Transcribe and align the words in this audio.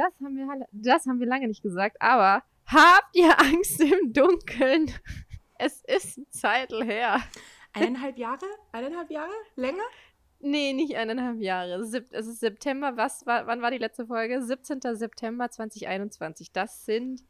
das 0.00 0.12
haben 0.24 0.36
wir, 0.36 0.66
das 0.72 1.06
haben 1.06 1.20
wir 1.20 1.26
lange 1.26 1.46
nicht 1.46 1.62
gesagt, 1.62 2.00
aber 2.00 2.42
habt 2.66 3.14
ihr 3.14 3.38
Angst 3.38 3.80
im 3.80 4.12
Dunkeln? 4.12 4.92
Es 5.62 5.82
ist 5.82 6.16
ein 6.16 6.26
Zeitl 6.30 6.82
her. 6.82 7.20
Eineinhalb 7.74 8.16
Jahre? 8.16 8.46
Eineinhalb 8.72 9.10
Jahre? 9.10 9.30
Länger? 9.56 9.82
Nee, 10.38 10.72
nicht 10.72 10.96
eineinhalb 10.96 11.38
Jahre. 11.42 11.74
Es 11.74 12.26
ist 12.26 12.40
September, 12.40 12.96
was 12.96 13.26
war, 13.26 13.46
wann 13.46 13.60
war 13.60 13.70
die 13.70 13.76
letzte 13.76 14.06
Folge? 14.06 14.42
17. 14.42 14.80
September 14.94 15.50
2021. 15.50 16.50
Das 16.52 16.86
sind 16.86 17.22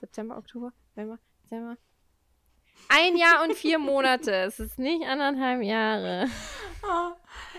September, 0.00 0.36
Oktober, 0.36 0.72
November, 0.96 1.20
Dezember. 1.44 1.76
Ein 2.88 3.16
Jahr 3.16 3.44
und 3.44 3.54
vier 3.54 3.78
Monate. 3.78 4.32
Es 4.32 4.58
ist 4.58 4.80
nicht 4.80 5.06
anderthalb 5.06 5.62
Jahre. 5.62 6.26
Oh, 6.82 7.12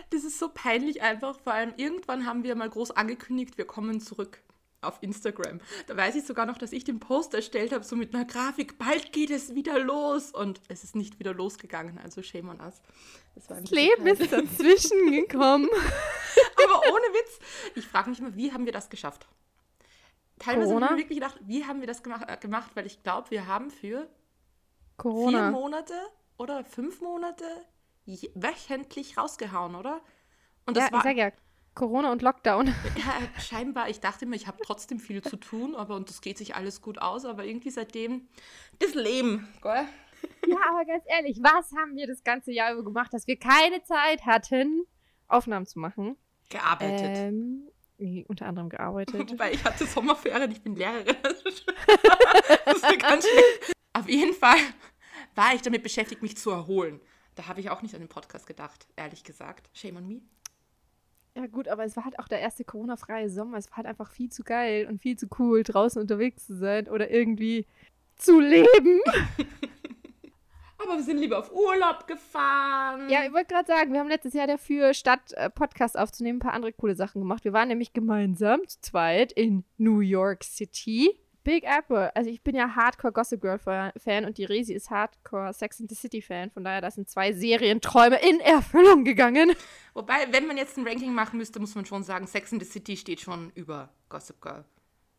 das 0.09 0.25
ist 0.25 0.39
so 0.39 0.49
peinlich 0.53 1.01
einfach. 1.01 1.39
Vor 1.39 1.53
allem 1.53 1.73
irgendwann 1.77 2.25
haben 2.25 2.43
wir 2.43 2.55
mal 2.55 2.69
groß 2.69 2.91
angekündigt, 2.91 3.57
wir 3.57 3.65
kommen 3.65 4.01
zurück 4.01 4.41
auf 4.81 4.97
Instagram. 5.01 5.59
Da 5.87 5.97
weiß 5.97 6.15
ich 6.15 6.25
sogar 6.25 6.45
noch, 6.45 6.57
dass 6.57 6.71
ich 6.71 6.83
den 6.83 6.99
Post 6.99 7.33
erstellt 7.33 7.73
habe, 7.73 7.83
so 7.83 7.95
mit 7.95 8.13
einer 8.13 8.25
Grafik, 8.25 8.77
bald 8.77 9.11
geht 9.11 9.31
es 9.31 9.55
wieder 9.55 9.79
los. 9.79 10.31
Und 10.31 10.61
es 10.67 10.83
ist 10.83 10.95
nicht 10.95 11.19
wieder 11.19 11.33
losgegangen, 11.33 11.97
also 11.97 12.21
shame 12.21 12.49
on 12.49 12.61
us. 12.61 12.81
Das, 13.35 13.47
das 13.47 13.71
Leben 13.71 14.05
ist 14.07 14.31
dazwischen 14.31 15.11
gekommen. 15.11 15.69
Aber 16.63 16.81
ohne 16.91 17.05
Witz, 17.13 17.39
ich 17.75 17.85
frage 17.85 18.09
mich 18.09 18.19
immer, 18.19 18.35
wie 18.35 18.51
haben 18.51 18.65
wir 18.65 18.73
das 18.73 18.89
geschafft? 18.89 19.27
Teilweise 20.39 20.75
habe 20.75 20.85
ich 20.85 20.91
mir 20.91 20.97
wirklich 20.97 21.19
gedacht, 21.19 21.39
wie 21.41 21.65
haben 21.65 21.79
wir 21.79 21.87
das 21.87 22.03
gemacht, 22.03 22.25
äh, 22.27 22.37
gemacht? 22.37 22.71
weil 22.75 22.85
ich 22.85 23.01
glaube, 23.01 23.31
wir 23.31 23.47
haben 23.47 23.71
für 23.71 24.07
Corona. 24.97 25.49
vier 25.49 25.51
Monate 25.51 25.93
oder 26.37 26.63
fünf 26.63 27.01
Monate 27.01 27.45
wöchentlich 28.05 29.17
rausgehauen, 29.17 29.75
oder? 29.75 30.01
Und 30.65 30.77
das 30.77 30.89
ja, 30.91 30.93
war, 30.93 31.11
ja, 31.11 31.31
Corona 31.77 32.11
und 32.11 32.23
Lockdown. 32.23 32.67
Ja, 32.97 33.13
scheinbar. 33.39 33.89
Ich 33.89 33.99
dachte 33.99 34.25
immer, 34.25 34.35
ich 34.35 34.47
habe 34.47 34.57
trotzdem 34.63 34.99
viel 34.99 35.21
zu 35.21 35.37
tun, 35.37 35.75
aber 35.75 35.95
und 35.95 36.09
das 36.09 36.21
geht 36.21 36.37
sich 36.37 36.55
alles 36.55 36.81
gut 36.81 36.97
aus. 36.97 37.23
Aber 37.23 37.45
irgendwie 37.45 37.69
seitdem 37.69 38.27
das 38.79 38.95
Leben, 38.95 39.47
gell? 39.61 39.85
Ja, 40.47 40.57
aber 40.69 40.85
ganz 40.85 41.03
ehrlich, 41.07 41.37
was 41.41 41.71
haben 41.77 41.95
wir 41.95 42.07
das 42.07 42.23
ganze 42.23 42.51
Jahr 42.51 42.73
über 42.73 42.83
gemacht, 42.83 43.13
dass 43.13 43.27
wir 43.27 43.37
keine 43.37 43.83
Zeit 43.83 44.25
hatten, 44.25 44.85
Aufnahmen 45.27 45.67
zu 45.67 45.77
machen? 45.77 46.17
Gearbeitet. 46.49 47.15
Ähm, 47.15 47.69
unter 48.27 48.47
anderem 48.47 48.69
gearbeitet. 48.69 49.37
Weil 49.37 49.53
ich 49.53 49.63
hatte 49.63 49.85
Sommerferien, 49.85 50.51
ich 50.51 50.61
bin 50.61 50.75
Lehrerin. 50.75 51.15
das 51.23 52.77
ist 52.77 52.99
ganz 52.99 53.27
schlecht. 53.27 53.73
Auf 53.93 54.09
jeden 54.09 54.33
Fall 54.33 54.57
war 55.35 55.53
ich 55.53 55.61
damit 55.61 55.83
beschäftigt, 55.83 56.23
mich 56.23 56.37
zu 56.37 56.49
erholen. 56.49 56.99
Da 57.35 57.47
habe 57.47 57.59
ich 57.59 57.69
auch 57.69 57.83
nicht 57.83 57.93
an 57.93 58.01
den 58.01 58.09
Podcast 58.09 58.47
gedacht, 58.47 58.87
ehrlich 58.95 59.23
gesagt. 59.23 59.69
Shame 59.73 59.97
on 59.97 60.07
me. 60.07 60.21
Ja, 61.37 61.45
gut, 61.45 61.67
aber 61.67 61.85
es 61.85 61.95
war 61.95 62.03
halt 62.03 62.17
auch 62.17 62.27
der 62.27 62.39
erste 62.39 62.63
Corona-freie 62.63 63.29
Sommer. 63.29 63.57
Es 63.57 63.69
war 63.69 63.77
halt 63.77 63.85
einfach 63.85 64.09
viel 64.09 64.31
zu 64.31 64.43
geil 64.43 64.87
und 64.89 64.99
viel 64.99 65.15
zu 65.17 65.27
cool, 65.37 65.61
draußen 65.61 66.01
unterwegs 66.01 66.47
zu 66.47 66.55
sein 66.57 66.87
oder 66.87 67.11
irgendwie 67.11 67.67
zu 68.15 68.39
leben. 68.39 69.01
aber 70.79 70.95
wir 70.95 71.03
sind 71.03 71.19
lieber 71.19 71.37
auf 71.37 71.51
Urlaub 71.53 72.07
gefahren. 72.07 73.07
Ja, 73.11 73.23
ich 73.23 73.31
wollte 73.33 73.53
gerade 73.53 73.67
sagen, 73.67 73.93
wir 73.93 73.99
haben 73.99 74.07
letztes 74.07 74.33
Jahr 74.33 74.47
dafür, 74.47 74.95
statt 74.95 75.31
äh, 75.33 75.51
Podcast 75.51 75.95
aufzunehmen, 75.95 76.37
ein 76.37 76.41
paar 76.41 76.53
andere 76.53 76.73
coole 76.73 76.95
Sachen 76.95 77.21
gemacht. 77.21 77.43
Wir 77.43 77.53
waren 77.53 77.67
nämlich 77.67 77.93
gemeinsam 77.93 78.67
zu 78.67 78.81
zweit 78.81 79.31
in 79.31 79.63
New 79.77 79.99
York 79.99 80.43
City. 80.43 81.19
Big 81.47 81.63
Apple. 81.63 82.13
Also 82.13 82.29
ich 82.29 82.41
bin 82.41 82.57
ja 82.57 82.75
Hardcore 82.75 83.13
Gossip 83.13 83.39
Girl 83.39 83.57
Fan 83.57 84.25
und 84.25 84.37
die 84.37 84.43
Resi 84.43 84.73
ist 84.73 84.89
Hardcore 84.89 85.53
Sex 85.53 85.79
and 85.79 85.89
the 85.89 85.95
City 85.95 86.21
Fan. 86.21 86.51
Von 86.51 86.65
daher, 86.65 86.81
das 86.81 86.95
sind 86.95 87.09
zwei 87.09 87.31
Serienträume 87.31 88.17
in 88.17 88.41
Erfüllung 88.41 89.05
gegangen. 89.05 89.53
Wobei, 89.93 90.27
wenn 90.33 90.45
man 90.45 90.57
jetzt 90.57 90.77
ein 90.77 90.85
Ranking 90.85 91.13
machen 91.13 91.37
müsste, 91.37 91.61
muss 91.61 91.73
man 91.73 91.85
schon 91.85 92.03
sagen, 92.03 92.27
Sex 92.27 92.51
and 92.51 92.61
the 92.61 92.69
City 92.69 92.97
steht 92.97 93.21
schon 93.21 93.49
über 93.55 93.93
Gossip 94.09 94.41
Girl. 94.41 94.65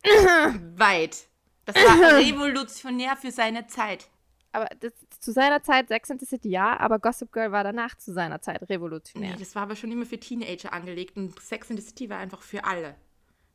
Weit. 0.77 1.29
Das 1.65 1.77
war 1.77 2.19
revolutionär 2.19 3.17
für 3.17 3.31
seine 3.31 3.67
Zeit. 3.67 4.11
Aber 4.53 4.67
das, 4.81 4.93
zu 5.21 5.33
seiner 5.33 5.62
Zeit 5.62 5.89
Sex 5.89 6.11
and 6.11 6.21
the 6.21 6.27
City 6.27 6.51
ja, 6.51 6.79
aber 6.79 6.99
Gossip 6.99 7.33
Girl 7.33 7.53
war 7.53 7.65
danach 7.65 7.97
zu 7.97 8.12
seiner 8.12 8.43
Zeit 8.43 8.69
revolutionär. 8.69 9.31
Nee, 9.31 9.39
das 9.39 9.55
war 9.55 9.62
aber 9.62 9.77
schon 9.77 9.91
immer 9.91 10.05
für 10.05 10.21
Teenager 10.21 10.75
angelegt 10.75 11.16
und 11.16 11.41
Sex 11.41 11.71
and 11.71 11.81
the 11.81 11.87
City 11.87 12.10
war 12.10 12.19
einfach 12.19 12.43
für 12.43 12.65
alle. 12.65 12.97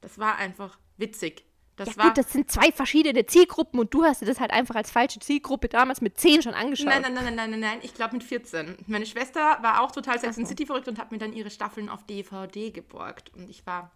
Das 0.02 0.18
war 0.18 0.38
einfach 0.38 0.80
witzig. 0.98 1.46
Das 1.76 1.90
ja 1.90 1.98
war, 1.98 2.06
gut, 2.08 2.18
das 2.18 2.32
sind 2.32 2.52
zwei 2.52 2.72
verschiedene 2.72 3.26
Zielgruppen 3.26 3.80
und 3.80 3.94
du 3.94 4.04
hast 4.04 4.22
dir 4.22 4.26
das 4.26 4.40
halt 4.40 4.52
einfach 4.52 4.76
als 4.76 4.92
falsche 4.92 5.20
Zielgruppe 5.20 5.70
damals 5.70 6.02
mit 6.02 6.20
10 6.20 6.44
schon 6.44 6.54
angeschaut. 6.54 6.88
Nein, 6.88 7.02
nein, 7.02 7.14
nein, 7.14 7.36
nein, 7.36 7.50
nein, 7.50 7.60
nein, 7.60 7.80
ich 7.82 7.94
glaube 7.94 8.14
mit 8.14 8.24
14. 8.24 8.78
Meine 8.88 9.06
Schwester 9.06 9.58
war 9.62 9.82
auch 9.82 9.92
total 9.92 10.20
Sex 10.20 10.38
and 10.38 10.48
City 10.48 10.66
verrückt 10.66 10.88
und 10.88 11.00
hat 11.00 11.12
mir 11.12 11.18
dann 11.18 11.34
ihre 11.34 11.50
Staffeln 11.50 11.90
auf 11.90 12.04
DVD 12.06 12.72
geborgt 12.72 13.32
und 13.36 13.50
ich 13.50 13.66
war 13.66 13.92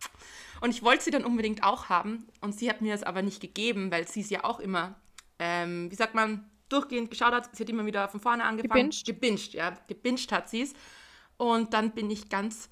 und 0.61 0.71
ich 0.71 0.81
wollte 0.81 1.03
sie 1.03 1.11
dann 1.11 1.23
unbedingt 1.23 1.63
auch 1.63 1.89
haben 1.89 2.27
und 2.41 2.57
sie 2.57 2.69
hat 2.69 2.81
mir 2.81 2.93
das 2.93 3.03
aber 3.03 3.21
nicht 3.21 3.41
gegeben, 3.41 3.91
weil 3.91 4.07
sie 4.07 4.21
es 4.21 4.29
ja 4.29 4.43
auch 4.43 4.59
immer, 4.59 4.95
ähm, 5.37 5.91
wie 5.91 5.95
sagt 5.95 6.15
man, 6.15 6.49
durchgehend 6.69 7.09
geschaut 7.09 7.33
hat. 7.33 7.55
Sie 7.55 7.63
hat 7.63 7.69
immer 7.69 7.85
wieder 7.85 8.07
von 8.09 8.19
vorne 8.19 8.43
angefangen. 8.43 8.89
Gebinged? 8.89 9.05
Gebinged, 9.05 9.53
ja. 9.53 9.77
Gebinged 9.87 10.31
hat 10.31 10.49
sie 10.49 10.63
es. 10.63 10.73
Und 11.37 11.73
dann 11.73 11.91
bin 11.91 12.09
ich 12.09 12.29
ganz 12.29 12.69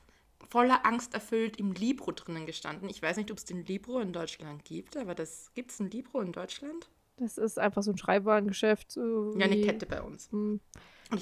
voller 0.49 0.85
Angst 0.85 1.13
erfüllt 1.13 1.57
im 1.57 1.71
Libro 1.71 2.11
drinnen 2.11 2.45
gestanden. 2.45 2.89
Ich 2.89 3.01
weiß 3.01 3.17
nicht, 3.17 3.31
ob 3.31 3.37
es 3.37 3.45
den 3.45 3.65
Libro 3.65 3.99
in 3.99 4.13
Deutschland 4.13 4.63
gibt, 4.65 4.97
aber 4.97 5.15
das 5.15 5.51
gibt 5.53 5.71
es 5.71 5.79
ein 5.79 5.89
Libro 5.89 6.21
in 6.21 6.31
Deutschland? 6.31 6.89
Das 7.17 7.37
ist 7.37 7.57
einfach 7.59 7.83
so 7.83 7.91
ein 7.91 7.97
Schreibwarengeschäft. 7.97 8.91
So 8.91 9.33
ja, 9.37 9.45
eine 9.45 9.61
Kette 9.61 9.85
bei 9.85 10.01
uns. 10.01 10.31
Hm. 10.31 10.59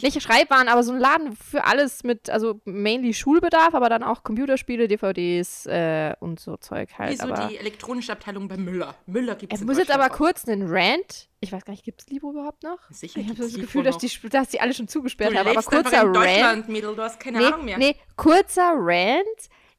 Nicht 0.02 0.22
Schreibwaren, 0.22 0.70
aber 0.70 0.84
so 0.84 0.94
ein 0.94 1.00
Laden 1.00 1.36
für 1.36 1.66
alles 1.66 2.04
mit, 2.04 2.30
also 2.30 2.62
mainly 2.66 3.14
Schulbedarf, 3.14 3.74
aber 3.74 3.90
dann 3.90 4.04
auch 4.04 4.24
Computerspiele, 4.24 4.88
DVDs 4.88 5.66
äh, 5.66 6.14
und 6.20 6.40
so 6.40 6.58
Zeug 6.58 6.90
halt. 6.98 7.12
Wie 7.12 7.16
so 7.18 7.24
aber 7.24 7.48
die 7.48 7.58
elektronische 7.58 8.14
Abteilung 8.14 8.48
bei 8.48 8.58
Müller. 8.58 8.96
Müller 9.06 9.36
gibt 9.36 9.54
es 9.54 9.60
Ich 9.60 9.66
muss 9.66 9.78
jetzt 9.78 9.92
aber 9.92 10.06
auch. 10.06 10.18
kurz 10.18 10.48
einen 10.48 10.68
Rant. 10.68 11.28
Ich 11.42 11.52
weiß 11.52 11.66
gar 11.66 11.72
nicht, 11.72 11.84
gibt 11.84 12.02
es 12.02 12.08
Libro 12.08 12.32
überhaupt 12.32 12.64
noch? 12.64 12.80
Sicher. 12.92 13.20
Ich 13.20 13.28
habe 13.28 13.38
das 13.38 13.54
Gefühl, 13.54 13.84
dass 13.84 13.98
die, 13.98 14.10
dass 14.30 14.50
die 14.50 14.62
alle 14.62 14.74
schon 14.74 14.88
zugesperrt 14.88 15.36
haben. 15.36 15.50
Aber 15.50 15.62
kurzer 15.62 16.04
Rant. 16.06 16.70
Mädel, 16.70 16.96
du 16.96 17.02
hast 17.02 17.20
keine 17.20 17.40
nee, 17.40 17.46
Ahnung 17.46 17.66
mehr. 17.66 17.78
Nee, 17.78 17.96
kurzer 18.16 18.74
Rant. 18.76 19.26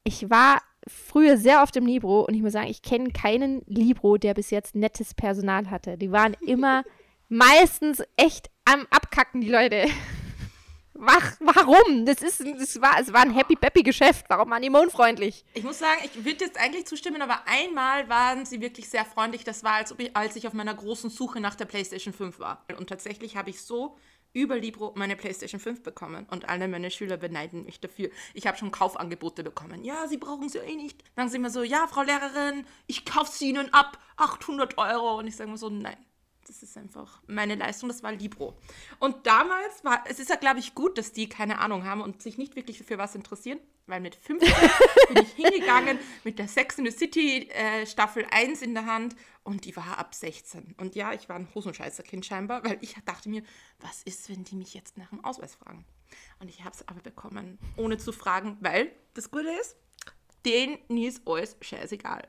Ich 0.05 0.29
war 0.29 0.61
früher 0.87 1.39
sehr 1.39 1.63
oft 1.63 1.77
im 1.77 1.87
Libro 1.87 2.21
und 2.21 2.35
ich 2.35 2.43
muss 2.43 2.53
sagen, 2.53 2.69
ich 2.69 2.83
kenne 2.83 3.11
keinen 3.11 3.63
Libro, 3.67 4.19
der 4.19 4.35
bis 4.35 4.51
jetzt 4.51 4.75
nettes 4.75 5.15
Personal 5.15 5.71
hatte. 5.71 5.97
Die 5.97 6.13
waren 6.13 6.37
immer 6.47 6.85
meistens 7.29 8.03
echt 8.17 8.51
am 8.65 8.87
Abkacken, 8.91 9.41
die 9.41 9.49
Leute. 9.49 9.87
Warum? 10.95 12.07
Das 12.07 12.23
ist, 12.23 12.41
das 12.41 12.81
war, 12.81 13.01
es 13.01 13.13
war 13.13 13.23
ein 13.23 13.35
Happy 13.35 13.57
Peppy 13.57 13.83
Geschäft. 13.83 14.27
Warum 14.29 14.51
waren 14.51 14.63
die 14.63 14.71
unfreundlich? 14.71 15.45
Ich 15.55 15.65
muss 15.65 15.81
sagen, 15.81 16.01
ich 16.05 16.25
würde 16.25 16.45
jetzt 16.45 16.59
eigentlich 16.59 16.87
zustimmen, 16.87 17.21
aber 17.21 17.41
einmal 17.47 18.09
waren 18.09 18.47
sie 18.47 18.61
wirklich 18.61 18.89
sehr 18.89 19.05
freundlich. 19.05 19.43
Das 19.45 19.65
war, 19.65 19.75
als, 19.75 19.95
ich, 19.99 20.17
als 20.17 20.37
ich 20.37 20.47
auf 20.47 20.53
meiner 20.53 20.75
großen 20.75 21.11
Suche 21.11 21.41
nach 21.41 21.57
der 21.57 21.65
PlayStation 21.65 22.15
5 22.15 22.39
war. 22.39 22.65
Und 22.79 22.89
tatsächlich 22.89 23.37
habe 23.37 23.51
ich 23.51 23.61
so 23.61 23.99
über 24.33 24.59
Libro 24.59 24.93
meine 24.97 25.17
PlayStation 25.17 25.61
5 25.61 25.83
bekommen 25.83 26.27
und 26.31 26.49
alle 26.49 26.69
meine 26.69 26.91
Schüler 26.91 27.17
beneiden 27.17 27.65
mich 27.65 27.81
dafür. 27.81 28.11
Ich 28.35 28.47
habe 28.47 28.59
schon 28.59 28.73
Kaufangebote 28.73 29.45
bekommen. 29.45 29.85
Ja, 29.85 30.09
sie 30.09 30.17
brauchen 30.17 30.49
sie 30.49 30.59
eh 30.59 30.77
nicht. 30.77 31.03
Dann 31.15 31.29
sagen 31.29 31.31
sie 31.31 31.37
immer 31.39 31.51
so, 31.51 31.63
ja, 31.63 31.87
Frau 31.87 32.03
Lehrerin, 32.03 32.67
ich 32.87 33.05
kaufe 33.05 33.33
sie 33.33 33.51
ihnen 33.51 33.73
ab, 33.73 33.99
800 34.17 34.77
Euro. 34.79 35.19
Und 35.19 35.27
ich 35.27 35.37
sage 35.37 35.51
mir 35.51 35.57
so, 35.57 35.71
nein, 35.71 35.97
das 36.45 36.63
ist 36.63 36.77
einfach 36.77 37.21
meine 37.27 37.55
Leistung, 37.55 37.89
das 37.89 38.03
war 38.03 38.13
Libro. 38.13 38.57
Und 38.99 39.27
damals 39.27 39.85
war, 39.85 40.05
es 40.09 40.19
ist 40.19 40.31
ja, 40.31 40.37
glaube 40.37 40.61
ich, 40.61 40.75
gut, 40.75 40.99
dass 40.99 41.13
die 41.13 41.29
keine 41.29 41.59
Ahnung 41.59 41.85
haben 41.85 42.01
und 42.01 42.23
sich 42.23 42.39
nicht 42.39 42.57
wirklich 42.57 42.83
für 42.83 42.99
was 42.99 43.15
interessieren, 43.15 43.59
weil 43.87 44.01
mit 44.01 44.15
15 44.15 44.49
bin 45.09 45.23
ich 45.23 45.33
hingegangen 45.33 45.99
mit 46.23 46.39
der 46.39 46.49
Sex 46.49 46.79
in 46.79 46.87
the 46.87 46.91
City 46.91 47.49
äh, 47.51 47.87
Staffel 47.87 48.27
1 48.31 48.63
in 48.63 48.75
der 48.75 48.87
Hand 48.87 49.17
und 49.43 49.65
die 49.65 49.77
war 49.77 49.99
ab 49.99 50.15
16. 50.15 50.75
Und 50.79 50.95
ja, 50.95 51.13
ich 51.13 51.29
war 51.29 51.37
ein 51.37 51.49
Hosenscheißerkind 51.55 52.25
scheinbar, 52.25 52.65
weil 52.65 52.79
ich 52.81 52.97
dachte 53.05 53.29
mir, 53.29 53.43
was 53.81 54.03
ist, 54.03 54.29
wenn 54.31 54.45
die 54.45 54.57
mich 54.57 54.75
jetzt 54.75 54.97
nach 54.97 55.11
dem 55.11 55.25
Ausweis 55.25 55.55
fragen? 55.55 55.85
Und 56.39 56.49
ich 56.49 56.65
habe 56.65 56.75
es 56.75 56.87
aber 56.87 57.01
bekommen, 57.01 57.59
ohne 57.77 57.99
zu 57.99 58.13
fragen, 58.13 58.57
weil 58.61 58.93
das 59.15 59.31
Gute 59.31 59.51
ist, 59.61 59.77
denen 60.45 60.79
ist 60.89 61.23
alles 61.27 61.57
scheißegal. 61.61 62.29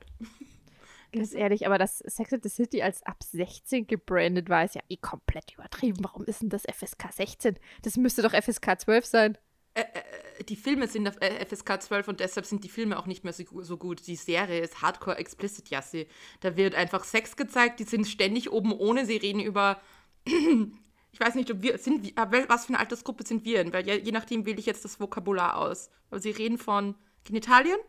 Ganz 1.16 1.34
ehrlich, 1.34 1.66
aber 1.66 1.78
dass 1.78 2.00
Sex 2.00 2.34
and 2.34 2.44
the 2.44 2.50
City 2.50 2.82
als 2.82 3.02
ab 3.04 3.24
16 3.24 3.88
gebrandet 3.88 4.50
war, 4.50 4.66
ist 4.66 4.76
ja 4.76 4.82
eh 4.90 4.98
komplett 4.98 5.54
übertrieben. 5.54 6.04
Warum 6.04 6.26
ist 6.26 6.42
denn 6.42 6.50
das 6.50 6.64
FSK 6.64 7.14
16? 7.14 7.58
Das 7.84 7.96
müsste 7.96 8.22
doch 8.22 8.34
FSK 8.34 8.80
12 8.82 9.06
sein. 9.06 9.38
Äh, 9.76 9.82
äh, 9.82 10.44
die 10.44 10.58
Filme 10.58 10.88
sind 10.88 11.08
auf 11.08 11.22
äh, 11.22 11.46
FSK 11.46 11.82
12 11.82 12.08
und 12.10 12.20
deshalb 12.20 12.46
sind 12.46 12.66
die 12.66 12.70
Filme 12.70 13.00
auch 13.00 13.06
nicht 13.06 13.24
mehr 13.24 13.32
so, 13.32 13.44
so 13.62 13.78
gut. 13.78 14.06
Die 14.08 14.18
Serie 14.18 14.60
ist 14.60 14.82
Hardcore 14.82 15.18
Explicit 15.18 15.70
Jasse. 15.70 16.08
Da 16.42 16.58
wird 16.58 16.76
einfach 16.76 17.06
Sex 17.06 17.38
gezeigt, 17.38 17.80
die 17.80 17.86
sind 17.86 18.08
ständig 18.08 18.52
oben 18.52 18.74
ohne, 18.74 19.06
sie 19.06 19.18
reden 19.18 19.40
über. 19.40 19.80
ich 20.26 21.20
weiß 21.20 21.36
nicht, 21.36 21.50
ob 21.50 21.62
wir 21.62 21.78
sind, 21.78 22.14
was 22.18 22.66
für 22.66 22.70
eine 22.70 22.80
Altersgruppe 22.80 23.26
sind 23.26 23.46
wir 23.46 23.64
denn? 23.64 23.72
Weil 23.72 23.86
je, 23.86 24.00
je 24.00 24.12
nachdem 24.12 24.46
wähle 24.46 24.60
ich 24.60 24.66
jetzt 24.66 24.84
das 24.84 25.00
Vokabular 25.00 25.58
aus. 25.58 25.90
Aber 26.10 26.20
sie 26.20 26.32
reden 26.32 26.58
von 26.58 26.96
Genitalien, 27.24 27.80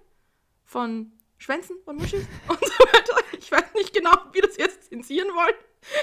von 0.64 1.12
Schwänzen 1.38 1.76
und 1.86 1.98
Muschis 1.98 2.24
und. 2.48 2.75
Ich 3.38 3.52
weiß 3.52 3.74
nicht 3.74 3.92
genau, 3.92 4.10
wie 4.32 4.40
das 4.40 4.56
jetzt 4.56 4.88
zensieren 4.88 5.28
wollen. 5.28 5.54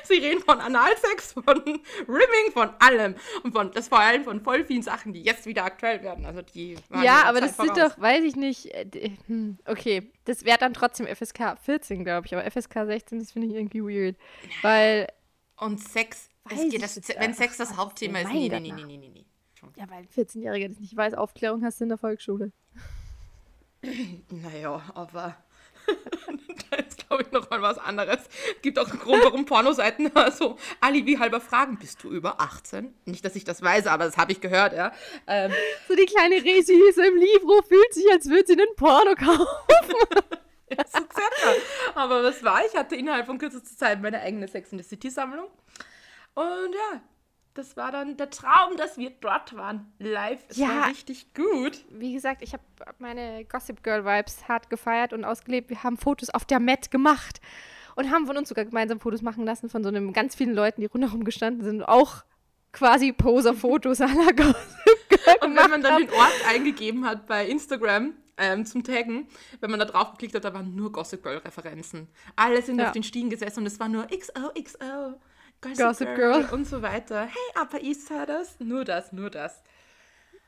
Sie 0.04 0.14
reden 0.14 0.42
von 0.42 0.62
Analsex, 0.62 1.34
von 1.34 1.62
Rimming, 2.08 2.52
von 2.54 2.70
allem. 2.80 3.16
Und 3.44 3.52
von, 3.52 3.72
das 3.72 3.90
vor 3.90 4.00
allem 4.00 4.24
von 4.24 4.42
voll 4.42 4.64
vielen 4.64 4.82
Sachen, 4.82 5.14
die 5.14 5.22
jetzt 5.22 5.46
wieder 5.46 5.66
aktuell 5.66 6.02
werden. 6.04 6.26
Also 6.26 6.42
die 6.42 6.78
Ja, 6.90 7.24
aber 7.26 7.42
das 7.42 7.58
sind 7.58 7.76
doch, 7.76 8.00
weiß 8.00 8.24
ich 8.24 8.36
nicht. 8.36 8.74
Äh, 8.74 9.12
hm, 9.28 9.58
okay, 9.66 10.12
das 10.26 10.46
wäre 10.46 10.58
dann 10.58 10.74
trotzdem 10.74 11.06
FSK 11.06 11.58
14, 11.62 12.06
glaube 12.06 12.28
ich. 12.28 12.34
Aber 12.34 12.50
FSK 12.50 12.86
16, 12.86 13.20
das 13.20 13.32
finde 13.34 13.50
ich 13.50 13.56
irgendwie 13.56 13.82
weird. 13.82 14.16
Weil. 14.62 15.08
Und 15.58 15.82
Sex, 15.82 16.30
es 16.50 16.70
geht 16.70 16.82
das, 16.82 17.00
wenn 17.20 17.34
Sex 17.34 17.58
das 17.58 17.76
Hauptthema 17.76 18.20
ist, 18.20 18.32
nee, 18.32 18.50
nee, 18.50 18.60
nee, 18.60 18.72
nee, 18.72 18.98
nee, 18.98 19.10
nee. 19.14 19.26
Ja, 19.76 19.90
weil 19.90 20.00
ein 20.00 20.08
14-Jähriger 20.08 20.70
das 20.70 20.80
nicht 20.80 20.96
weiß, 20.96 21.14
Aufklärung 21.14 21.64
hast 21.64 21.80
du 21.80 21.86
in 21.86 21.90
der 21.90 21.98
Volksschule. 21.98 22.52
Naja, 24.30 24.82
aber 24.94 25.36
glaube 27.14 27.24
ich, 27.24 27.32
noch 27.32 27.50
mal 27.50 27.62
was 27.62 27.78
anderes. 27.78 28.20
Es 28.56 28.62
gibt 28.62 28.80
auch 28.80 28.90
einen 28.90 29.00
Grund, 29.00 29.24
warum 29.24 29.46
Pornoseiten 29.46 30.12
so 30.38 30.58
Alibi 30.82 31.16
halber 31.16 31.40
fragen, 31.40 31.78
bist 31.78 32.04
du 32.04 32.10
über 32.10 32.42
18? 32.42 32.94
Nicht, 33.06 33.24
dass 33.24 33.36
ich 33.36 33.44
das 33.44 33.62
weiß, 33.62 33.88
aber 33.88 34.06
das 34.06 34.18
habe 34.18 34.32
ich 34.32 34.42
gehört, 34.42 34.74
ja. 34.74 34.92
Ähm, 35.28 35.52
so 35.88 35.96
die 35.96 36.06
kleine 36.06 36.36
Resi 36.36 36.80
so 36.96 37.02
im 37.02 37.18
Libro 37.18 37.62
fühlt 37.62 37.94
sich, 37.94 38.06
als 38.12 38.30
würde 38.30 38.48
sie 38.48 38.54
einen 38.54 38.76
Porno 38.76 39.14
kaufen. 39.16 39.46
ja, 40.70 40.84
so 40.88 41.00
circa. 41.00 41.62
Aber 41.96 42.24
was 42.24 42.44
war? 42.44 42.66
Ich 42.66 42.76
hatte 42.76 42.96
innerhalb 42.96 43.28
von 43.28 43.38
kürzester 43.38 43.78
Zeit 43.78 44.02
meine 44.02 44.20
eigene 44.22 44.48
Sex 44.48 44.72
in 44.72 44.80
the 44.80 44.84
City 44.84 45.10
Sammlung. 45.10 45.48
Und 46.34 46.74
ja, 46.74 47.02
das 47.54 47.78
war 47.78 47.92
dann 47.92 48.18
der 48.18 48.30
Traum, 48.30 48.78
dass 48.78 48.98
wir 48.98 49.12
dort 49.22 49.56
waren. 49.56 49.92
Live. 50.00 50.44
Es 50.48 50.58
ja, 50.58 50.68
war 50.68 50.88
richtig 50.88 51.34
gut. 51.34 51.86
Wie 51.90 52.14
gesagt, 52.14 52.42
ich 52.42 52.54
habe 52.54 52.64
meine 53.00 53.46
Gossip 53.46 53.84
Girl 53.84 54.06
Vibes 54.06 54.48
hart 54.48 54.70
gefeiert 54.70 55.14
und 55.14 55.24
ausgelebt. 55.24 55.70
Wir 55.70 55.84
haben 55.84 55.98
Fotos 55.98 56.30
auf 56.30 56.46
der 56.46 56.60
Met 56.60 56.90
gemacht 56.90 57.42
und 57.96 58.12
haben 58.12 58.26
von 58.26 58.38
uns 58.38 58.50
sogar 58.50 58.66
gemeinsam 58.66 59.00
Fotos 59.00 59.22
machen 59.22 59.46
lassen 59.46 59.70
von 59.70 59.84
so 59.84 59.90
einem 59.90 60.14
ganz 60.14 60.36
vielen 60.36 60.56
Leuten, 60.56 60.82
die 60.82 60.88
rundherum 60.88 61.24
gestanden 61.24 61.64
sind. 61.64 61.84
Auch 61.84 62.24
quasi 62.72 63.12
Poser-Fotos 63.12 64.02
aller 64.02 64.34
Gossip 64.36 65.10
Girl. 65.10 65.38
Und 65.42 65.56
wenn 65.56 65.70
man 65.70 65.82
dann 65.84 66.02
den 66.02 66.10
Ort 66.10 66.34
eingegeben 66.50 67.06
hat 67.06 67.28
bei 67.28 67.48
Instagram, 67.48 68.14
ähm, 68.38 68.66
zum 68.66 68.84
Taggen, 68.84 69.28
wenn 69.60 69.70
man 69.70 69.80
da 69.80 69.86
drauf 69.86 70.12
geklickt 70.12 70.34
hat, 70.34 70.44
da 70.44 70.54
waren 70.56 70.76
nur 70.76 70.92
Gossip 70.92 71.22
Girl-Referenzen. 71.22 72.08
Alle 72.36 72.64
sind 72.64 72.80
ja. 72.80 72.88
auf 72.88 72.92
den 72.92 73.04
Stiegen 73.04 73.30
gesessen 73.30 73.60
und 73.60 73.68
es 73.68 73.80
war 73.80 73.90
nur 73.90 74.08
XOXO. 74.08 75.20
Gossip, 75.64 75.78
Gossip 75.78 76.16
Girl. 76.16 76.42
Girl. 76.42 76.54
und 76.54 76.68
so 76.68 76.82
weiter. 76.82 77.26
Hey, 77.26 77.62
Upper 77.62 77.82
East 77.82 78.08
Siders. 78.08 78.56
Nur 78.60 78.86
das, 78.86 79.12
nur 79.14 79.30
das. 79.30 79.62